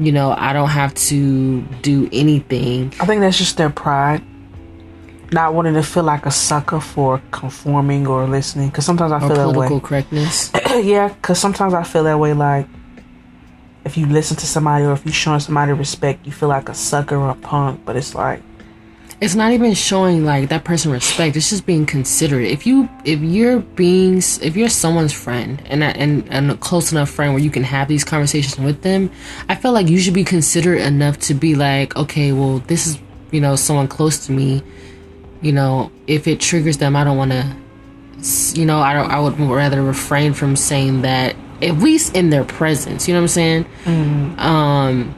[0.00, 4.22] you know, I don't have to do anything." I think that's just their pride.
[5.32, 8.70] Not wanting to feel like a sucker for conforming or listening.
[8.70, 9.52] Because sometimes I feel that way.
[9.52, 10.50] political correctness.
[10.74, 12.32] yeah, because sometimes I feel that way.
[12.32, 12.66] Like,
[13.84, 16.74] if you listen to somebody or if you showing somebody respect, you feel like a
[16.74, 17.82] sucker or a punk.
[17.84, 18.42] But it's like,
[19.20, 21.36] it's not even showing like that person respect.
[21.36, 22.50] It's just being considerate.
[22.50, 27.10] If you if you're being if you're someone's friend and and and a close enough
[27.10, 29.10] friend where you can have these conversations with them
[29.48, 32.98] i feel like you should be considerate enough to be like okay well this is
[33.30, 34.62] you know someone close to me.
[35.42, 37.56] You know if it triggers them i don't want to
[38.58, 42.44] you know i don't i would rather refrain from saying that at least in their
[42.44, 43.06] presence.
[43.06, 43.66] You know what i'm saying?
[44.38, 45.14] Um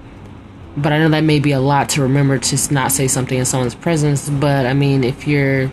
[0.77, 3.45] but I know that may be a lot to remember to not say something in
[3.45, 4.29] someone's presence.
[4.29, 5.71] But I mean, if you're,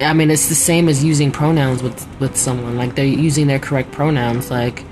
[0.00, 2.76] I mean, it's the same as using pronouns with with someone.
[2.76, 4.50] Like they're using their correct pronouns.
[4.50, 4.84] Like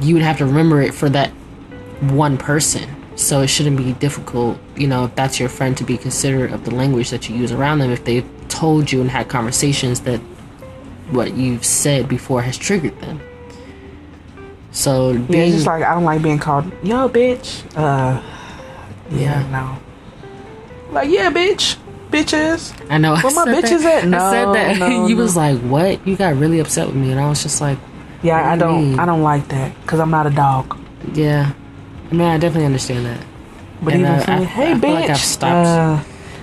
[0.00, 1.30] you would have to remember it for that
[2.00, 2.90] one person.
[3.16, 6.64] So it shouldn't be difficult, you know, if that's your friend, to be considerate of
[6.66, 7.90] the language that you use around them.
[7.90, 10.20] If they've told you and had conversations that
[11.10, 13.20] what you've said before has triggered them.
[14.76, 17.64] So yeah, being just like I don't like being called yo bitch.
[17.74, 18.20] Uh,
[19.10, 19.78] yeah, no.
[20.92, 21.76] Like yeah, bitch,
[22.10, 22.74] bitches.
[22.90, 23.14] I know.
[23.14, 24.04] I Where my said bitches that.
[24.04, 24.14] at?
[24.14, 24.78] I said No, that.
[24.78, 25.22] no, you no.
[25.22, 27.78] was like, "What?" You got really upset with me, and I was just like,
[28.22, 28.98] Yeah, I don't, mean?
[29.00, 30.76] I don't like that because I'm not a dog.
[31.14, 31.52] "Yeah."
[32.10, 33.20] I mean, I definitely understand that.
[33.82, 34.94] But And even I- for I- hey I bitch.
[35.00, 35.66] like I've stopped.
[35.66, 36.00] Uh,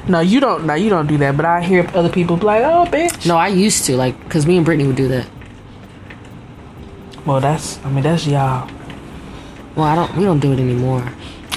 [0.07, 0.65] no, you don't.
[0.65, 1.37] No, you don't do that.
[1.37, 4.45] But I hear other people be like, "Oh, bitch." No, I used to like because
[4.45, 5.27] me and Brittany would do that.
[7.25, 7.79] Well, that's.
[7.85, 8.69] I mean, that's y'all.
[9.75, 10.15] Well, I don't.
[10.17, 11.03] We don't do it anymore.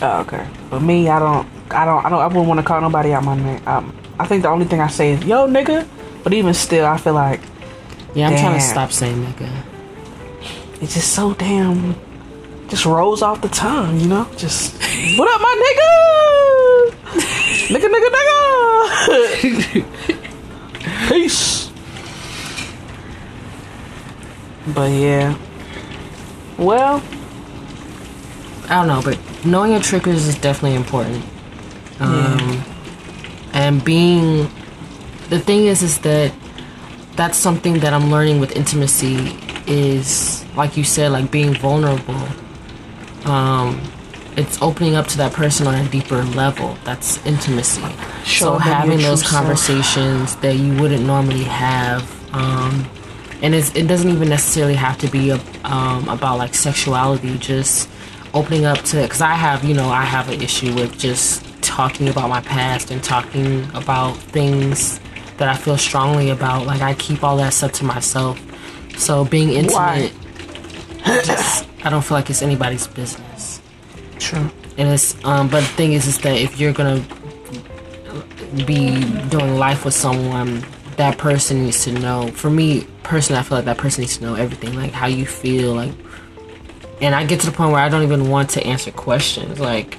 [0.03, 0.47] Oh, okay.
[0.71, 1.47] But me, I don't.
[1.71, 2.05] I don't.
[2.05, 2.21] I don't.
[2.21, 3.61] I wouldn't want to call nobody out my name.
[3.67, 5.87] Um, I think the only thing I say is "yo, nigga."
[6.23, 7.41] But even still, I feel like
[8.15, 9.49] Yeah, I'm trying to stop saying nigga.
[10.81, 11.95] it's just so damn.
[12.69, 14.27] Just rolls off the tongue, you know.
[14.37, 14.75] Just
[15.19, 15.91] what up, my nigga?
[17.75, 18.11] nigga, nigga,
[19.77, 21.09] nigga.
[21.09, 21.71] Peace.
[24.75, 25.37] But yeah.
[26.59, 27.03] Well,
[28.69, 31.25] I don't know, but knowing your triggers is definitely important.
[32.01, 32.65] Um,
[33.53, 34.51] and being
[35.29, 36.33] the thing is, is that
[37.15, 42.27] that's something that I'm learning with intimacy is like you said, like being vulnerable.
[43.25, 43.81] Um,
[44.37, 46.77] it's opening up to that person on a deeper level.
[46.85, 47.83] That's intimacy.
[48.25, 49.43] Show so having those true self.
[49.43, 52.03] conversations that you wouldn't normally have,
[52.35, 52.87] um,
[53.43, 57.37] and it's, it doesn't even necessarily have to be a, um, about like sexuality.
[57.39, 57.89] Just
[58.35, 62.09] opening up to because I have you know I have an issue with just talking
[62.09, 65.01] about my past and talking about things
[65.39, 66.67] that I feel strongly about.
[66.67, 68.41] Like I keep all that stuff to myself.
[68.99, 70.13] So being intimate,
[71.25, 73.61] just I don't feel like it's anybody's business.
[74.19, 74.51] True.
[74.79, 77.05] And it's um, but the thing is, is that if you're gonna
[78.67, 80.65] be doing life with someone,
[80.97, 82.29] that person needs to know.
[82.29, 85.27] For me, personally, I feel like that person needs to know everything, like how you
[85.27, 85.93] feel, like.
[87.01, 89.61] And I get to the point where I don't even want to answer questions.
[89.61, 89.99] Like,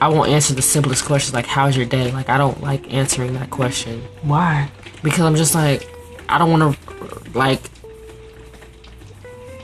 [0.00, 3.34] I won't answer the simplest questions, like "How's your day?" Like, I don't like answering
[3.34, 4.70] that question Why?
[5.02, 5.88] because I'm just like,
[6.28, 7.60] I don't want to, like,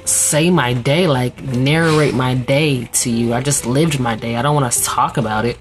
[0.05, 3.33] say my day, like narrate my day to you.
[3.33, 4.37] I just lived my day.
[4.37, 5.59] I don't want to talk about it.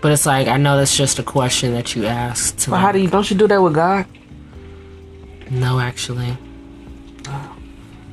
[0.00, 2.58] But it's like I know that's just a question that you asked.
[2.60, 4.06] To Well, how do you don't you do that with God?
[5.50, 6.36] No, actually,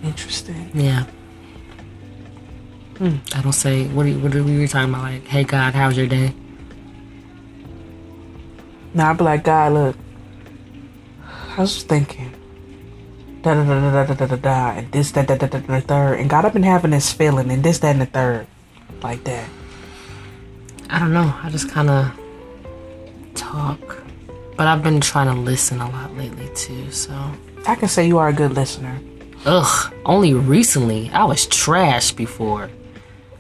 [0.03, 0.69] Interesting.
[0.73, 1.05] yeah.
[2.97, 3.15] Hmm.
[3.33, 3.87] I don't say.
[3.87, 5.03] What are you, what are we talking about?
[5.03, 6.33] Like, hey God, how's your day?
[8.93, 9.95] Now I'd be like, God, look,
[11.57, 12.31] I was thinking,
[13.41, 15.75] da da da da da da da da, and this that that that that, and
[15.77, 18.47] the third, and God, I've been having this feeling, and this that and the third,
[19.01, 19.49] like that.
[20.89, 21.33] I don't know.
[21.41, 22.11] I just kind of
[23.33, 24.00] talk,
[24.55, 26.91] but I've been trying to listen a lot lately too.
[26.91, 27.13] So.
[27.67, 28.99] I can say you are a good listener.
[29.45, 31.09] Ugh, only recently.
[31.11, 32.69] I was trash before.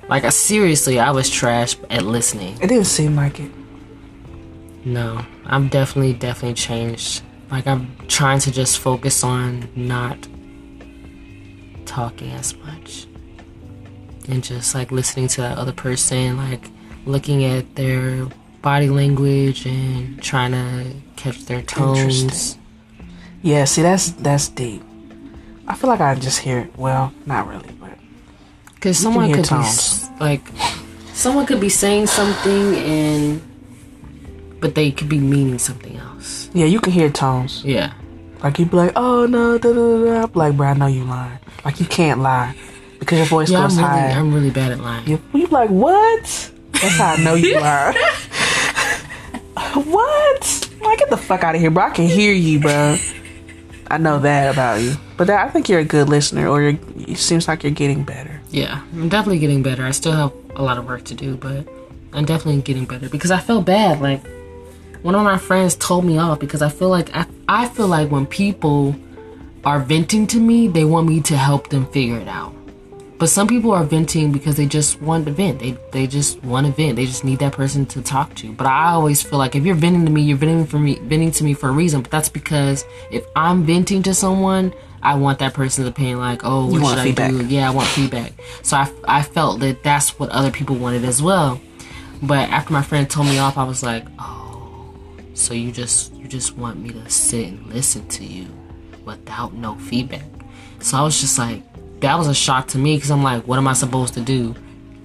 [0.09, 2.55] Like, I, seriously, I was trash at listening.
[2.61, 3.51] It didn't seem like it.
[4.83, 7.21] No, I'm definitely, definitely changed.
[7.49, 10.17] Like, I'm trying to just focus on not
[11.85, 13.07] talking as much.
[14.27, 16.69] And just, like, listening to that other person, like,
[17.05, 18.27] looking at their
[18.61, 22.57] body language and trying to catch their tones.
[23.41, 24.83] Yeah, see, that's that's deep.
[25.67, 26.77] I feel like I just hear it.
[26.77, 27.97] Well, not really, but
[28.75, 29.65] Because someone could be tones.
[29.67, 30.41] s- like,
[31.13, 33.41] someone could be saying something and,
[34.59, 36.49] but they could be meaning something else.
[36.53, 37.63] yeah, you can hear tones.
[37.65, 37.93] Yeah.
[38.43, 40.03] Like you'd be like, oh no, da da da.
[40.05, 40.23] da.
[40.23, 41.37] I'm like, bro, I know you lying.
[41.63, 42.55] Like you can't lie
[42.99, 44.09] because your voice Yeah, I'm goes really, high.
[44.11, 45.07] I'm really bad at lying.
[45.07, 46.51] You, you be like, what?
[46.73, 47.93] That's how I know you are.
[49.75, 50.69] What?
[50.81, 51.85] Like, get the fuck out of here, bro.
[51.85, 52.97] I can hear you, bro.
[53.87, 54.95] I know that about you.
[55.17, 58.03] But that, I think you're a good listener, or you're, it seems like you're getting
[58.03, 58.39] better.
[58.49, 59.85] Yeah, I'm definitely getting better.
[59.85, 61.67] I still have a lot of work to do, but
[62.13, 64.01] I'm definitely getting better because I felt bad.
[64.01, 64.21] Like
[65.01, 68.11] one of my friends told me off because I feel like I, I feel like
[68.11, 68.95] when people
[69.63, 72.53] are venting to me, they want me to help them figure it out.
[73.21, 75.59] But some people are venting because they just want to vent.
[75.59, 76.95] They they just want to vent.
[76.95, 78.51] They just need that person to talk to.
[78.51, 81.29] But I always feel like if you're venting to me, you're venting for me, venting
[81.33, 82.01] to me for a reason.
[82.01, 86.17] But that's because if I'm venting to someone, I want that person's opinion.
[86.17, 87.29] Like, oh, what You should I feedback.
[87.29, 87.45] do?
[87.45, 88.33] Yeah, I want feedback.
[88.63, 91.61] So I, I felt that that's what other people wanted as well.
[92.23, 94.95] But after my friend told me off, I was like, oh,
[95.35, 98.47] so you just you just want me to sit and listen to you
[99.05, 100.25] without no feedback.
[100.79, 101.61] So I was just like,
[102.01, 104.55] that was a shock to me because I'm like, what am I supposed to do?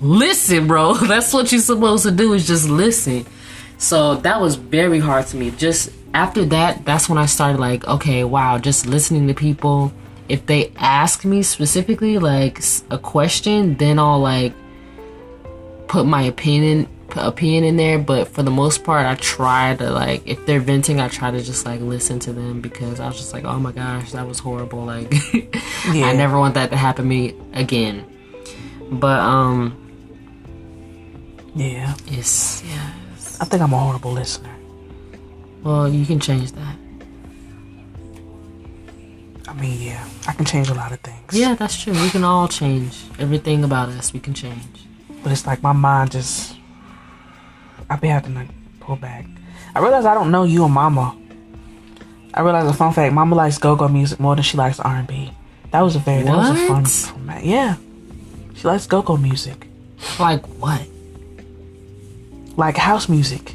[0.01, 0.95] Listen, bro.
[0.95, 3.25] That's what you're supposed to do is just listen.
[3.79, 5.51] So that was very hard to me.
[5.51, 9.93] Just after that, that's when I started like, okay, wow, just listening to people.
[10.31, 14.55] If they ask me specifically like a question, then I'll like
[15.89, 17.99] put my opinion opinion in there.
[17.99, 21.41] But for the most part, I try to like if they're venting, I try to
[21.41, 24.39] just like listen to them because I was just like, oh my gosh, that was
[24.39, 24.85] horrible.
[24.85, 25.13] Like
[25.93, 26.07] Yeah.
[26.07, 28.05] I never want that to happen to me again.
[28.91, 29.77] But um,
[31.55, 31.95] Yeah.
[32.07, 32.93] yes yeah.
[33.41, 34.55] I think I'm a horrible listener.
[35.63, 36.77] Well, you can change that.
[39.49, 41.33] I mean, yeah, I can change a lot of things.
[41.33, 41.93] Yeah, that's true.
[41.93, 44.13] We can all change everything about us.
[44.13, 44.63] We can change.
[45.23, 46.56] But it's like my mind just.
[47.91, 48.47] I be having to
[48.81, 49.25] pull back.
[49.75, 51.17] I realize I don't know you and Mama.
[52.35, 55.33] I realize a fun fact: Mama likes go-go music more than she likes R&B.
[55.71, 56.89] That was a very that was a fun, What?
[57.27, 57.45] fact.
[57.45, 57.77] Yeah,
[58.55, 59.67] she likes go-go music,
[60.19, 60.83] Like what?
[62.57, 63.55] like house music.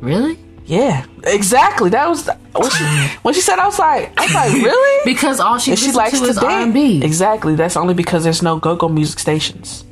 [0.00, 0.38] Really?
[0.66, 1.90] Yeah, exactly.
[1.90, 2.84] That was when she,
[3.22, 3.58] when she said.
[3.58, 5.04] I was like, I was like, really?
[5.04, 6.38] Because all she she likes to to is.
[6.38, 7.02] R and B.
[7.04, 7.54] Exactly.
[7.54, 9.84] That's only because there's no go-go music stations.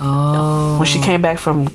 [0.00, 1.68] Oh, when she came back from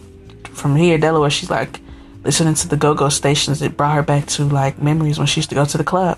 [0.56, 1.80] from here, Delaware, she's like
[2.24, 3.62] listening to the go go stations.
[3.62, 6.18] It brought her back to like memories when she used to go to the club.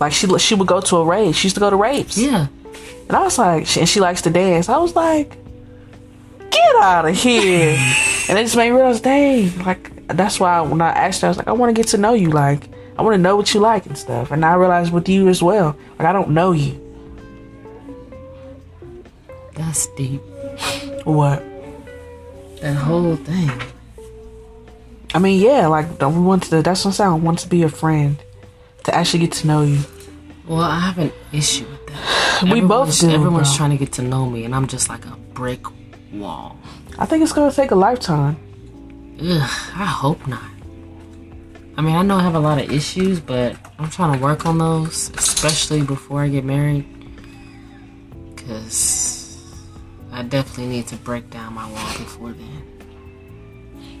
[0.00, 1.36] Like she she would go to a rave.
[1.36, 2.16] She used to go to raves.
[2.20, 2.46] yeah.
[3.08, 4.68] And I was like, she, and she likes to dance.
[4.68, 5.30] I was like,
[6.50, 7.70] get out of here.
[8.28, 11.30] and it just made me realize, dang, like that's why when I asked her, I
[11.30, 12.30] was like, I want to get to know you.
[12.30, 14.30] Like I want to know what you like and stuff.
[14.30, 15.76] And I realized with you as well.
[15.98, 16.84] Like I don't know you.
[19.54, 20.20] That's deep.
[21.04, 21.42] What?
[22.60, 23.50] That whole thing.
[25.14, 26.62] I mean, yeah, like don't we want to?
[26.62, 27.10] That's what I'm saying.
[27.10, 28.16] I want to be a friend,
[28.84, 29.78] to actually get to know you.
[30.46, 32.42] Well, I have an issue with that.
[32.52, 33.56] We both Everyone's- do, Everyone's bro.
[33.56, 35.64] trying to get to know me, and I'm just like a brick
[36.12, 36.56] wall.
[36.98, 38.36] I think it's gonna take a lifetime.
[39.20, 40.42] Ugh, I hope not.
[41.76, 44.46] I mean, I know I have a lot of issues, but I'm trying to work
[44.46, 46.84] on those, especially before I get married.
[48.34, 49.17] Because
[50.18, 52.62] I definitely need to break down my wall before then.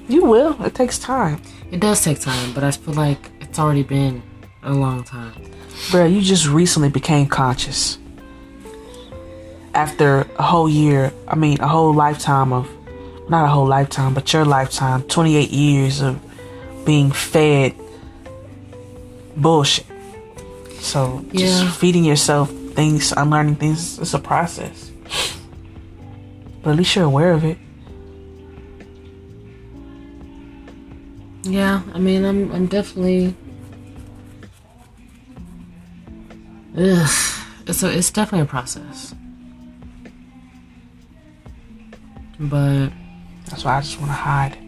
[0.08, 0.60] You will.
[0.64, 1.40] It takes time,
[1.70, 4.22] It does take time, but I feel like it's already been
[4.64, 5.32] a long time.
[5.92, 6.06] bro.
[6.06, 7.98] You just recently became conscious
[9.74, 11.12] after a whole year.
[11.28, 12.68] I mean, a whole lifetime of
[13.28, 15.02] not a whole lifetime, but your lifetime.
[15.02, 16.18] Twenty eight years of
[16.84, 17.74] being fed
[19.36, 19.86] bullshit.
[20.80, 21.40] So Yeah.
[21.46, 24.00] just feeding yourself things, unlearning things.
[24.00, 24.90] It's a process.
[26.68, 27.56] But at least you're aware of it.
[31.44, 33.34] Yeah, I mean, I'm, I'm definitely.
[36.76, 37.10] Ugh,
[37.66, 39.14] it's it's definitely a process.
[42.38, 42.90] But
[43.46, 44.58] That's why I just want to hide.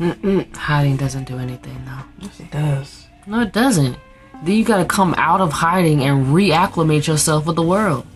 [0.00, 2.04] mm-mm, hiding doesn't do anything, though.
[2.20, 3.06] Yes, it does.
[3.26, 3.98] No, it doesn't.
[4.44, 8.06] Then you gotta come out of hiding and reacclimate yourself with the world,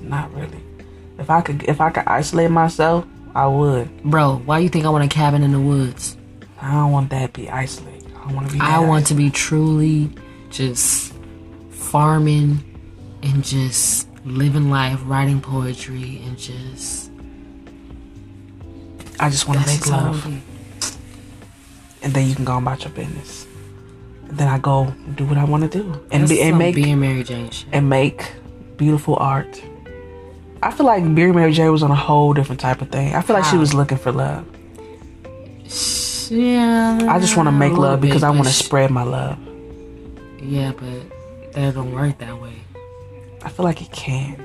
[0.00, 0.58] Not really.
[1.22, 4.02] If I could, if I could isolate myself, I would.
[4.02, 4.36] bro.
[4.44, 6.16] Why you think I want a cabin in the woods?
[6.60, 8.10] I don't want that to be isolated.
[8.24, 8.60] I want to be.
[8.60, 10.10] I want to be truly
[10.50, 11.14] just
[11.70, 12.58] farming
[13.22, 17.10] and just living life, writing poetry, and just
[19.20, 20.26] I just want to make love,
[22.02, 23.46] and then you can go about your business.
[24.28, 26.98] And then I go do what I want to do, and be, and make being
[27.00, 27.68] Mary Jane shit.
[27.72, 28.32] and make
[28.76, 29.62] beautiful art.
[30.62, 33.14] I feel like Mary Mary J was on a whole different type of thing.
[33.14, 34.46] I feel like she was looking for love.
[36.30, 39.38] Yeah, I just want to make love because I want to spread my love.
[40.40, 42.54] Yeah, but that don't work that way.
[43.42, 44.40] I feel like it can.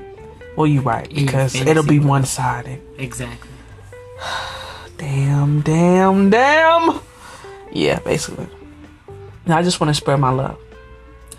[0.55, 2.81] Well, you're right because fantasy it'll be one sided.
[2.97, 3.49] Exactly.
[4.97, 6.99] Damn, damn, damn.
[7.71, 8.47] Yeah, basically.
[9.45, 10.57] And I just want to spread my love.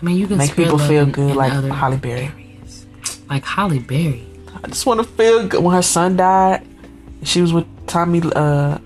[0.01, 2.31] I mean, you can Make spread people love feel in- good in like Halle Berry.
[2.31, 2.85] areas.
[3.29, 4.25] Like Halle Berry.
[4.63, 5.63] I just want to feel good.
[5.63, 6.65] When her son died,
[7.23, 8.77] she was with Tommy, uh,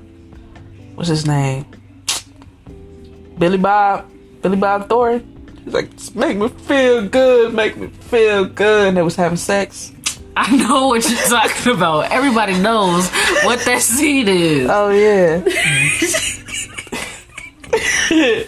[0.95, 1.65] what's his name?
[3.37, 4.09] Billy Bob,
[4.41, 5.29] Billy Bob Thornton.
[5.63, 8.89] He's like, "Just make me feel good, make me feel good.
[8.89, 9.91] And they was having sex.
[10.35, 12.11] I know what you're talking about.
[12.11, 13.09] Everybody knows
[13.43, 14.67] what that scene is.
[14.69, 15.43] Oh, yeah.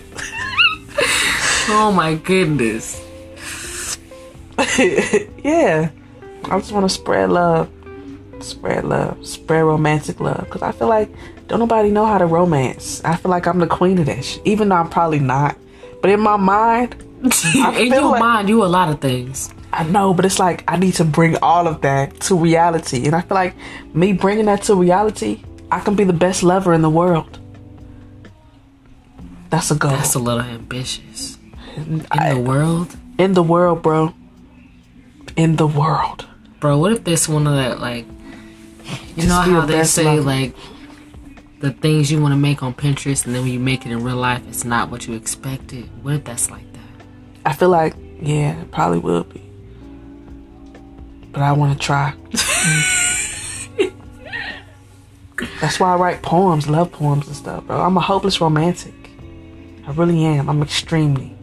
[1.67, 3.01] Oh my goodness.
[5.43, 5.89] yeah.
[6.51, 7.69] I just want to spread love.
[8.39, 9.25] Spread love.
[9.25, 10.41] Spread romantic love.
[10.45, 11.09] Because I feel like
[11.47, 13.01] don't nobody know how to romance.
[13.03, 14.41] I feel like I'm the queen of shit.
[14.45, 15.57] Even though I'm probably not.
[16.01, 16.95] But in my mind,
[17.55, 19.49] In your like- mind, you a lot of things.
[19.73, 23.05] I know, but it's like I need to bring all of that to reality.
[23.07, 23.55] And I feel like
[23.93, 27.39] me bringing that to reality, I can be the best lover in the world.
[29.49, 29.91] That's a goal.
[29.91, 31.37] That's a little ambitious.
[31.75, 34.13] In I- the world, in the world, bro.
[35.35, 36.25] In the world.
[36.59, 36.77] Bro.
[36.77, 38.05] What if there's one of that like,
[39.15, 40.55] you Just know how they say like,
[41.59, 44.03] the things you want to make on Pinterest, and then when you make it in
[44.03, 45.89] real life, it's not what you expected.
[46.03, 47.05] What if that's like that?
[47.45, 49.41] I feel like, yeah, it probably will be.
[51.31, 52.13] But I want to try.
[55.59, 57.81] That's why I write poems, love poems and stuff, bro.
[57.81, 58.93] I'm a hopeless romantic.
[59.85, 60.49] I really am.
[60.49, 61.35] I'm extremely,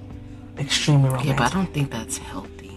[0.58, 1.28] extremely romantic.
[1.28, 2.70] Yeah, but I don't think that's healthy.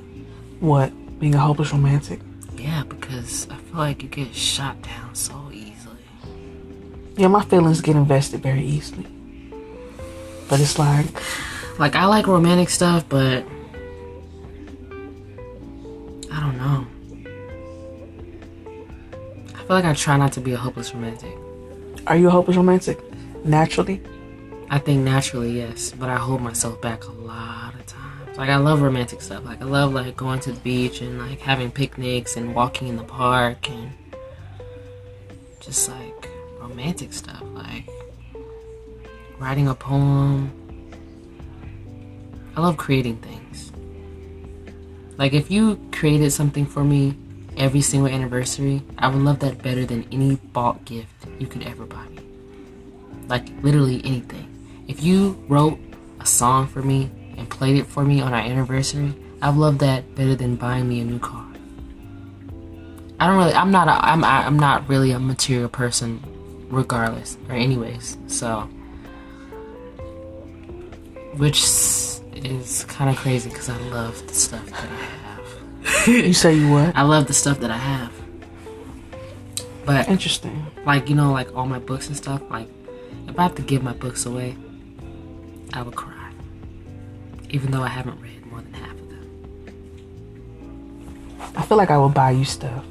[0.60, 0.92] What?
[1.20, 2.20] Being a hopeless romantic?
[2.57, 5.97] Yeah, because I feel like you get shot down so easily.
[7.18, 9.07] Yeah, my feelings get invested very easily.
[10.49, 11.07] But it's like,
[11.80, 13.43] Like I like romantic stuff, but
[16.32, 16.88] I don't know.
[19.53, 21.36] I feel like I try not to be a hopeless romantic.
[22.07, 22.99] are you a hopeless romantic?
[23.43, 24.01] Naturally?
[24.70, 27.64] I think naturally, yes, but I hold myself back a lot.
[28.38, 29.46] Like I love romantic stuff.
[29.46, 32.98] Like I love like going to the beach and like having picnics and walking in
[32.98, 33.92] the park and
[35.60, 36.30] just like
[36.60, 37.44] romantic stuff.
[37.54, 37.90] Like
[39.40, 40.52] writing a poem.
[42.56, 43.72] I love creating things.
[45.18, 47.18] Like if you created something for me
[47.58, 51.86] every single anniversary, I would love that better than any bought gift you could ever
[51.86, 52.26] buy me
[53.28, 54.52] like literally anything.
[54.88, 55.80] If you wrote
[56.20, 60.16] a song for me and played it for me on our anniversary, I've loved that
[60.16, 61.46] better than buying me a new car.
[63.20, 63.54] I don't really.
[63.54, 63.88] I'm not.
[63.88, 64.24] A, I'm.
[64.24, 66.22] I'm not really a material person,
[66.70, 68.18] regardless or anyways.
[68.28, 68.62] So,
[71.38, 71.64] which
[72.36, 75.22] is kind of crazy because I love the stuff that I have.
[76.08, 76.96] You say you what?
[76.96, 78.12] I love the stuff that I have.
[79.86, 80.66] But Interesting.
[80.86, 82.42] like you know, like all my books and stuff.
[82.50, 82.68] Like
[83.28, 84.56] if I have to give my books away,
[85.74, 86.14] I would cry.
[87.56, 89.26] Even though I haven't read more than half of them.
[91.56, 92.84] I feel like I will buy you stuff.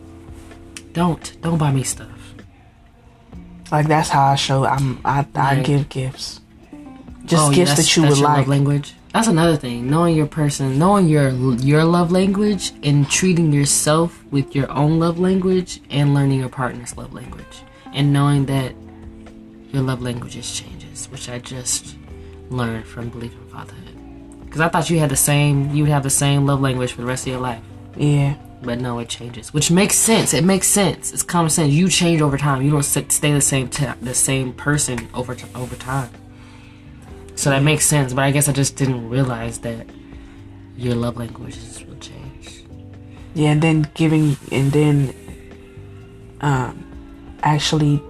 [0.95, 2.09] Don't don't buy me stuff.
[3.71, 4.65] Like that's how I show.
[4.65, 5.01] I'm.
[5.05, 5.27] I.
[5.35, 6.41] I give gifts.
[7.27, 8.39] Just Oh, gifts that's- that you would like.
[8.39, 8.95] Love language.
[9.13, 9.91] That's another thing.
[9.91, 11.29] Knowing your person, knowing your
[11.71, 16.97] your love language, and treating yourself with your own love language, and learning your partner's
[16.97, 17.57] love language,
[17.93, 18.73] and knowing that
[19.73, 21.97] your love languages changes, which I just
[22.49, 23.94] learned from believing in fatherhood.
[24.55, 27.01] Because I thought you had the same, you would have the same love language for
[27.01, 27.59] the rest of your life,
[27.97, 28.35] Yeah.
[28.63, 30.33] but no, it changes, which makes sense.
[30.33, 31.13] It makes sense.
[31.13, 31.73] It's common sense.
[31.73, 32.63] You change over time.
[32.63, 33.69] You don't stay the same
[34.01, 36.09] the same person over t- over time.
[37.35, 39.89] So that makes sense, but I guess I just didn't realize that
[40.77, 42.63] your love languages will change.
[43.35, 45.15] Yeah, and then giving, and then,
[46.43, 46.87] um,
[47.43, 48.01] actually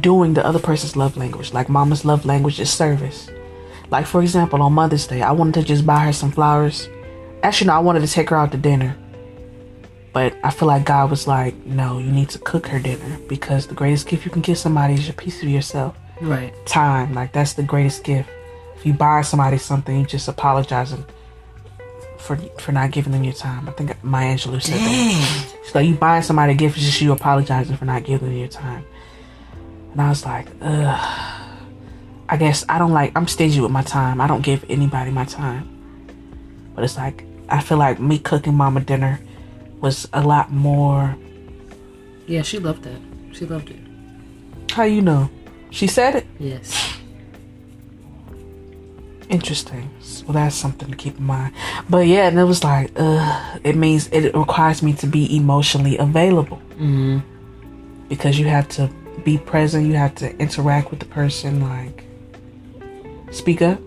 [0.00, 1.52] doing the other person's love language.
[1.52, 3.28] Like mama's love language is service.
[3.94, 6.88] Like for example, on Mother's Day, I wanted to just buy her some flowers.
[7.44, 8.96] Actually, no, I wanted to take her out to dinner.
[10.12, 13.68] But I feel like God was like, no, you need to cook her dinner because
[13.68, 15.96] the greatest gift you can give somebody is a piece of yourself.
[16.20, 16.52] Right.
[16.66, 18.28] Time, like that's the greatest gift.
[18.74, 21.04] If you buy somebody something, you just apologizing
[22.18, 23.68] for for not giving them your time.
[23.68, 25.52] I think Maya Angelou said that.
[25.52, 25.62] Dang.
[25.70, 28.48] So you buying somebody a gift is just you apologizing for not giving them your
[28.48, 28.84] time.
[29.92, 31.43] And I was like, ugh.
[32.28, 34.20] I guess I don't like I'm stingy with my time.
[34.20, 35.68] I don't give anybody my time.
[36.74, 39.20] But it's like I feel like me cooking mama dinner
[39.80, 41.14] was a lot more
[42.26, 43.00] Yeah, she loved that.
[43.32, 43.78] She loved it.
[44.72, 45.28] how you know?
[45.70, 46.26] She said it?
[46.38, 46.92] Yes.
[49.28, 49.90] Interesting.
[50.00, 51.54] So that's something to keep in mind.
[51.88, 55.96] But yeah, and it was like, uh, it means it requires me to be emotionally
[55.98, 57.18] available hmm
[58.08, 58.88] because you have to
[59.24, 59.86] be present.
[59.86, 61.62] You have to interact with the person.
[61.62, 62.04] Like,
[63.34, 63.78] speak up.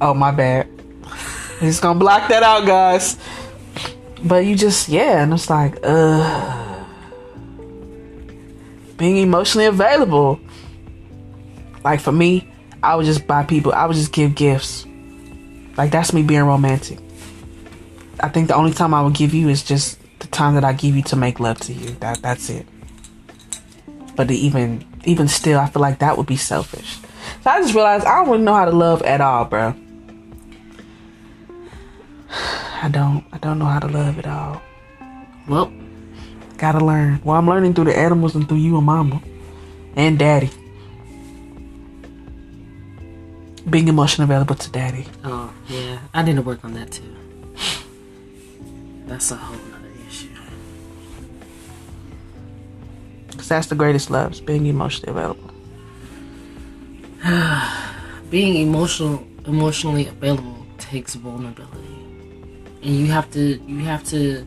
[0.00, 0.68] Oh my bad.
[1.60, 3.16] I'm just gonna block that out, guys.
[4.22, 6.84] But you just yeah, and it's like, uh,
[8.96, 10.40] being emotionally available.
[11.84, 12.48] Like for me,
[12.82, 13.72] I would just buy people.
[13.72, 14.86] I would just give gifts.
[15.76, 16.98] Like that's me being romantic.
[18.20, 20.72] I think the only time I would give you is just the time that I
[20.72, 21.90] give you to make love to you.
[22.00, 22.66] That that's it.
[24.16, 26.98] But even even still, I feel like that would be selfish.
[27.42, 29.74] So I just realized I don't really know how to love at all, bro.
[32.82, 33.24] I don't.
[33.32, 34.60] I don't know how to love at all.
[35.48, 35.72] Well,
[36.56, 37.20] Gotta learn.
[37.24, 39.20] Well, I'm learning through the animals and through you and mama.
[39.96, 40.50] And daddy.
[43.68, 45.06] Being emotionally available to daddy.
[45.24, 47.16] oh yeah, I need to work on that too.
[49.06, 50.28] That's a whole nother issue.
[53.28, 55.50] Because that's the greatest love, is being emotionally available.
[58.30, 61.78] being emotional emotionally available takes vulnerability.
[62.82, 64.44] And you have to you have to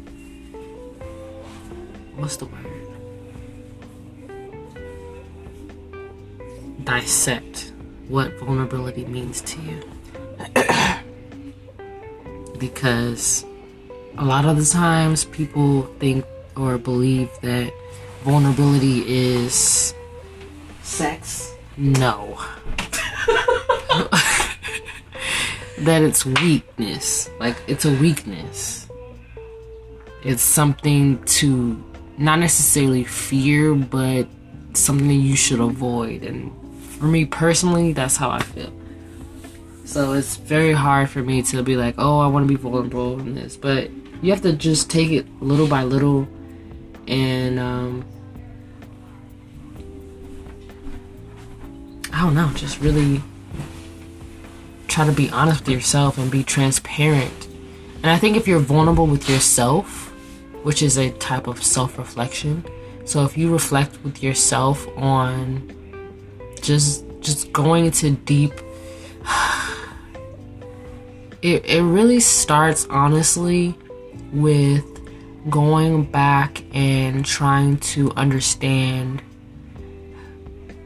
[2.15, 2.65] what's the word?
[6.83, 7.73] Dissect
[8.09, 9.81] what vulnerability means to you.
[12.59, 13.45] Because
[14.17, 16.25] a lot of the times people think
[16.55, 17.71] or believe that
[18.23, 19.93] vulnerability is
[20.81, 21.56] Sex.
[21.77, 22.37] No.
[25.79, 27.29] that it's weakness.
[27.39, 28.87] Like, it's a weakness.
[30.23, 31.83] It's something to
[32.17, 34.27] not necessarily fear, but
[34.73, 36.23] something you should avoid.
[36.23, 36.51] And
[36.81, 38.73] for me personally, that's how I feel.
[39.85, 43.19] So it's very hard for me to be like, oh, I want to be vulnerable
[43.19, 43.55] in this.
[43.55, 43.89] But
[44.21, 46.27] you have to just take it little by little
[47.07, 48.05] and, um,
[52.13, 53.21] I don't know, just really
[54.87, 57.47] try to be honest with yourself and be transparent.
[58.03, 60.11] And I think if you're vulnerable with yourself,
[60.63, 62.65] which is a type of self reflection,
[63.05, 65.73] so if you reflect with yourself on
[66.61, 68.51] just just going into deep
[71.41, 73.75] it, it really starts honestly
[74.33, 74.83] with
[75.49, 79.21] going back and trying to understand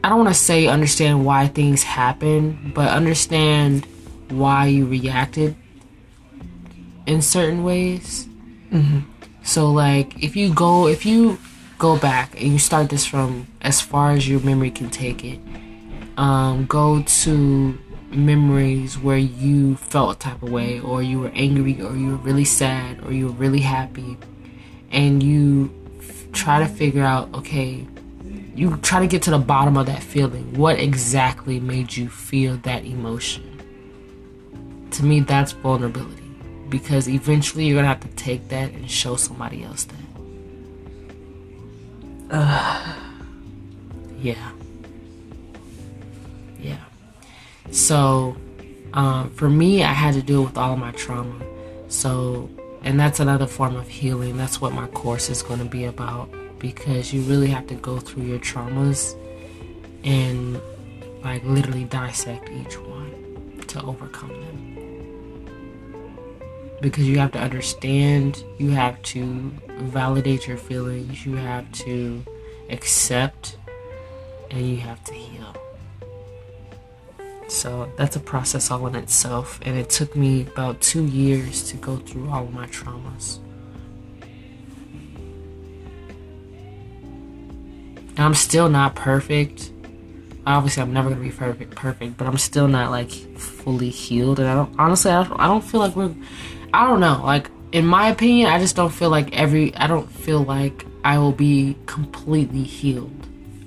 [0.04, 3.86] I don't want to say understand why things happen, but understand
[4.28, 5.54] why you reacted
[7.06, 8.26] in certain ways.
[8.72, 9.00] Mm-hmm.
[9.44, 11.38] So like if you go if you
[11.78, 15.38] go back and you start this from as far as your memory can take it,
[16.16, 17.78] um, go to
[18.10, 22.16] memories where you felt a type of way or you were angry or you were
[22.16, 24.16] really sad or you were really happy
[24.90, 27.86] and you f- try to figure out okay
[28.54, 30.54] you try to get to the bottom of that feeling.
[30.54, 33.60] What exactly made you feel that emotion?
[34.92, 36.22] To me that's vulnerability.
[36.68, 39.86] Because eventually you're gonna have to take that and show somebody else
[42.30, 42.98] that.
[44.20, 44.52] Yeah.
[46.60, 46.78] Yeah.
[47.72, 48.36] So
[48.92, 51.34] um, for me i had to deal with all of my trauma.
[51.88, 52.48] So
[52.84, 54.36] and that's another form of healing.
[54.36, 56.28] That's what my course is going to be about
[56.62, 59.14] because you really have to go through your traumas
[60.04, 60.58] and
[61.22, 64.72] like literally dissect each one to overcome them
[66.82, 72.24] because you have to understand, you have to validate your feelings, you have to
[72.70, 73.56] accept,
[74.50, 75.54] and you have to heal.
[77.48, 81.76] So that's a process all in itself, and it took me about two years to
[81.76, 83.38] go through all of my traumas.
[88.18, 89.70] I'm still not perfect.
[90.46, 94.38] Obviously, I'm never gonna be perfect, perfect, but I'm still not like fully healed.
[94.40, 96.14] And I don't honestly, I don't, I don't feel like we're
[96.74, 97.20] I don't know.
[97.24, 101.18] Like in my opinion, I just don't feel like every I don't feel like I
[101.18, 103.12] will be completely healed.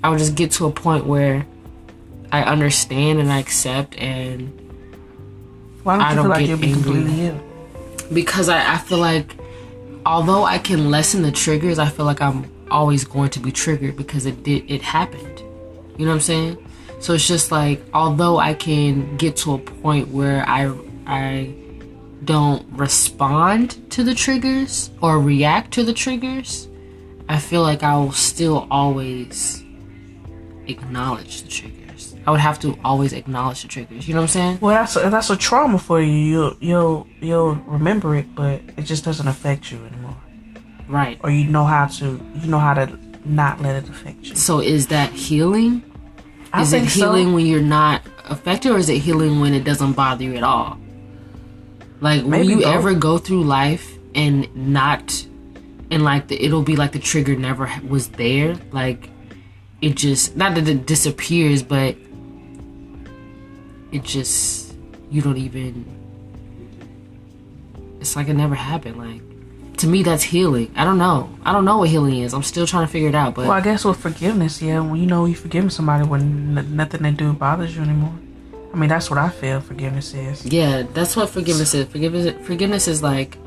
[0.04, 1.46] I will just get to a point where
[2.30, 4.52] I understand and I accept and
[5.82, 6.82] Why don't you I feel don't like you'll be angry.
[6.82, 7.40] completely healed?
[8.12, 9.34] because I, I feel like
[10.04, 13.96] although I can lessen the triggers, I feel like I'm always going to be triggered
[13.96, 15.40] because it did it happened.
[15.96, 16.68] You know what I'm saying?
[17.00, 20.72] So it's just like although I can get to a point where I
[21.06, 21.54] I
[22.24, 26.68] don't respond to the triggers or react to the triggers,
[27.28, 29.62] I feel like I will still always
[30.66, 32.14] acknowledge the triggers.
[32.26, 34.08] I would have to always acknowledge the triggers.
[34.08, 34.58] You know what I'm saying?
[34.60, 36.12] Well, that's a, that's a trauma for you.
[36.12, 40.05] You'll you'll you'll remember it, but it just doesn't affect you anymore.
[40.88, 41.18] Right.
[41.22, 44.36] Or you know how to you know how to not let it affect you.
[44.36, 45.82] So is that healing?
[46.52, 47.00] I is it think so.
[47.00, 50.42] healing when you're not affected or is it healing when it doesn't bother you at
[50.42, 50.78] all
[52.00, 52.66] like will you both.
[52.66, 55.26] ever go through life and not
[55.90, 59.10] and like the, it'll be like the trigger never was there like
[59.80, 61.96] it just not that it disappears but
[63.92, 64.74] it just
[65.10, 65.84] you don't even
[68.00, 69.22] it's like it never happened like
[69.78, 72.66] to me that's healing i don't know i don't know what healing is i'm still
[72.66, 75.26] trying to figure it out but Well, I guess with forgiveness, yeah, when you know
[75.26, 78.14] you forgiving somebody when n- nothing they do bothers you anymore.
[78.72, 80.44] I mean, that's what I feel forgiveness is.
[80.44, 81.86] Yeah, that's what forgiveness is.
[81.88, 83.38] Forgiveness, forgiveness is like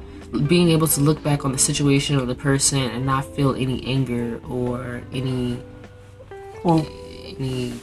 [0.48, 3.84] being able to look back on the situation or the person and not feel any
[3.86, 5.60] anger or any
[6.64, 6.86] Well,
[7.38, 7.74] any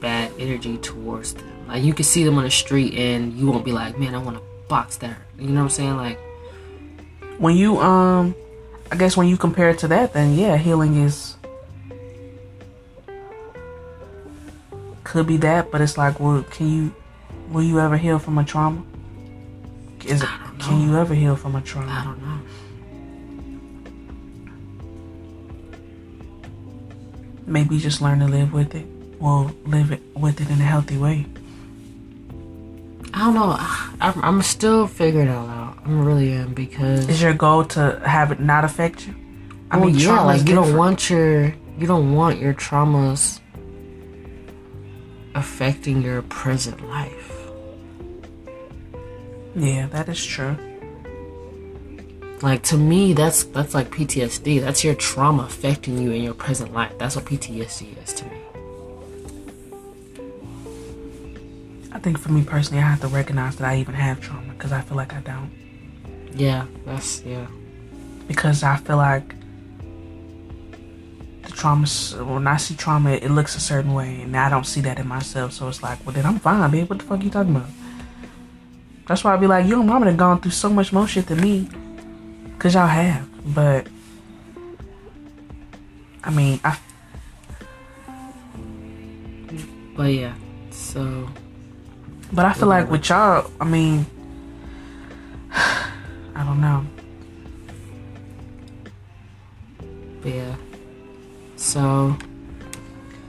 [0.00, 1.68] bad energy towards them.
[1.68, 4.18] Like you can see them on the street and you won't be like, man, I
[4.18, 5.16] want to box that.
[5.38, 5.96] You know what I'm saying?
[5.96, 6.18] Like,
[7.38, 8.34] when you um,
[8.90, 11.36] I guess when you compare it to that, then yeah, healing is
[15.04, 16.94] could be that, but it's like, well, can you
[17.50, 18.84] will you ever heal from a trauma?
[20.04, 20.28] Is it?
[20.28, 22.02] I don't Can you ever heal from a trauma?
[22.04, 22.40] don't know.
[27.46, 28.86] Maybe just learn to live with it.
[29.20, 31.26] Well, live it with it in a healthy way.
[33.16, 33.56] I don't know.
[33.98, 35.78] I'm, I'm still figuring it out.
[35.86, 39.14] I really am because Is your goal to have it not affect you?
[39.70, 43.40] I well, mean, yeah, like you don't want your you don't want your traumas
[45.34, 47.32] affecting your present life.
[49.54, 50.54] Yeah, that is true.
[52.42, 54.60] Like to me, that's that's like PTSD.
[54.60, 56.92] That's your trauma affecting you in your present life.
[56.98, 58.36] That's what PTSD is to me.
[62.06, 64.80] Think for me personally, I have to recognize that I even have trauma because I
[64.80, 65.50] feel like I don't.
[66.32, 67.48] Yeah, that's yeah.
[68.28, 69.34] Because I feel like
[71.42, 71.84] the trauma,
[72.22, 75.08] when I see trauma, it looks a certain way, and I don't see that in
[75.08, 75.52] myself.
[75.52, 76.88] So it's like, well, then I'm fine, babe.
[76.88, 77.70] What the fuck you talking about?
[79.08, 81.40] That's why I'd be like, your mama done gone through so much more shit than
[81.40, 81.68] me.
[82.54, 83.26] Because y'all have.
[83.52, 83.88] But,
[86.22, 86.78] I mean, I
[89.96, 90.34] But yeah,
[90.70, 91.26] so
[92.32, 94.06] But I feel like with y'all, I mean,
[95.52, 96.84] I don't know.
[100.22, 100.56] but yeah,
[101.54, 102.16] so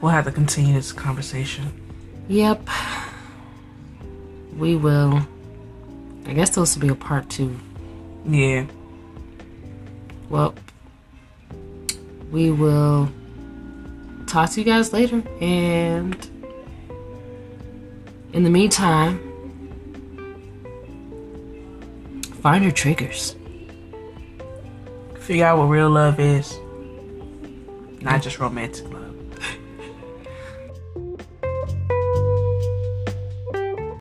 [0.01, 1.71] We'll have to continue this conversation.
[2.27, 2.67] yep,
[4.55, 5.25] we will.
[6.25, 7.57] I guess this will be a part two.
[8.25, 8.65] Yeah.
[10.29, 10.53] Well,
[12.31, 13.09] we will
[14.27, 15.23] talk to you guys later.
[15.41, 16.15] And
[18.33, 19.19] in the meantime,
[22.41, 23.35] find your triggers.
[25.19, 26.57] Figure out what real love is.
[28.01, 29.06] Not just romantic love.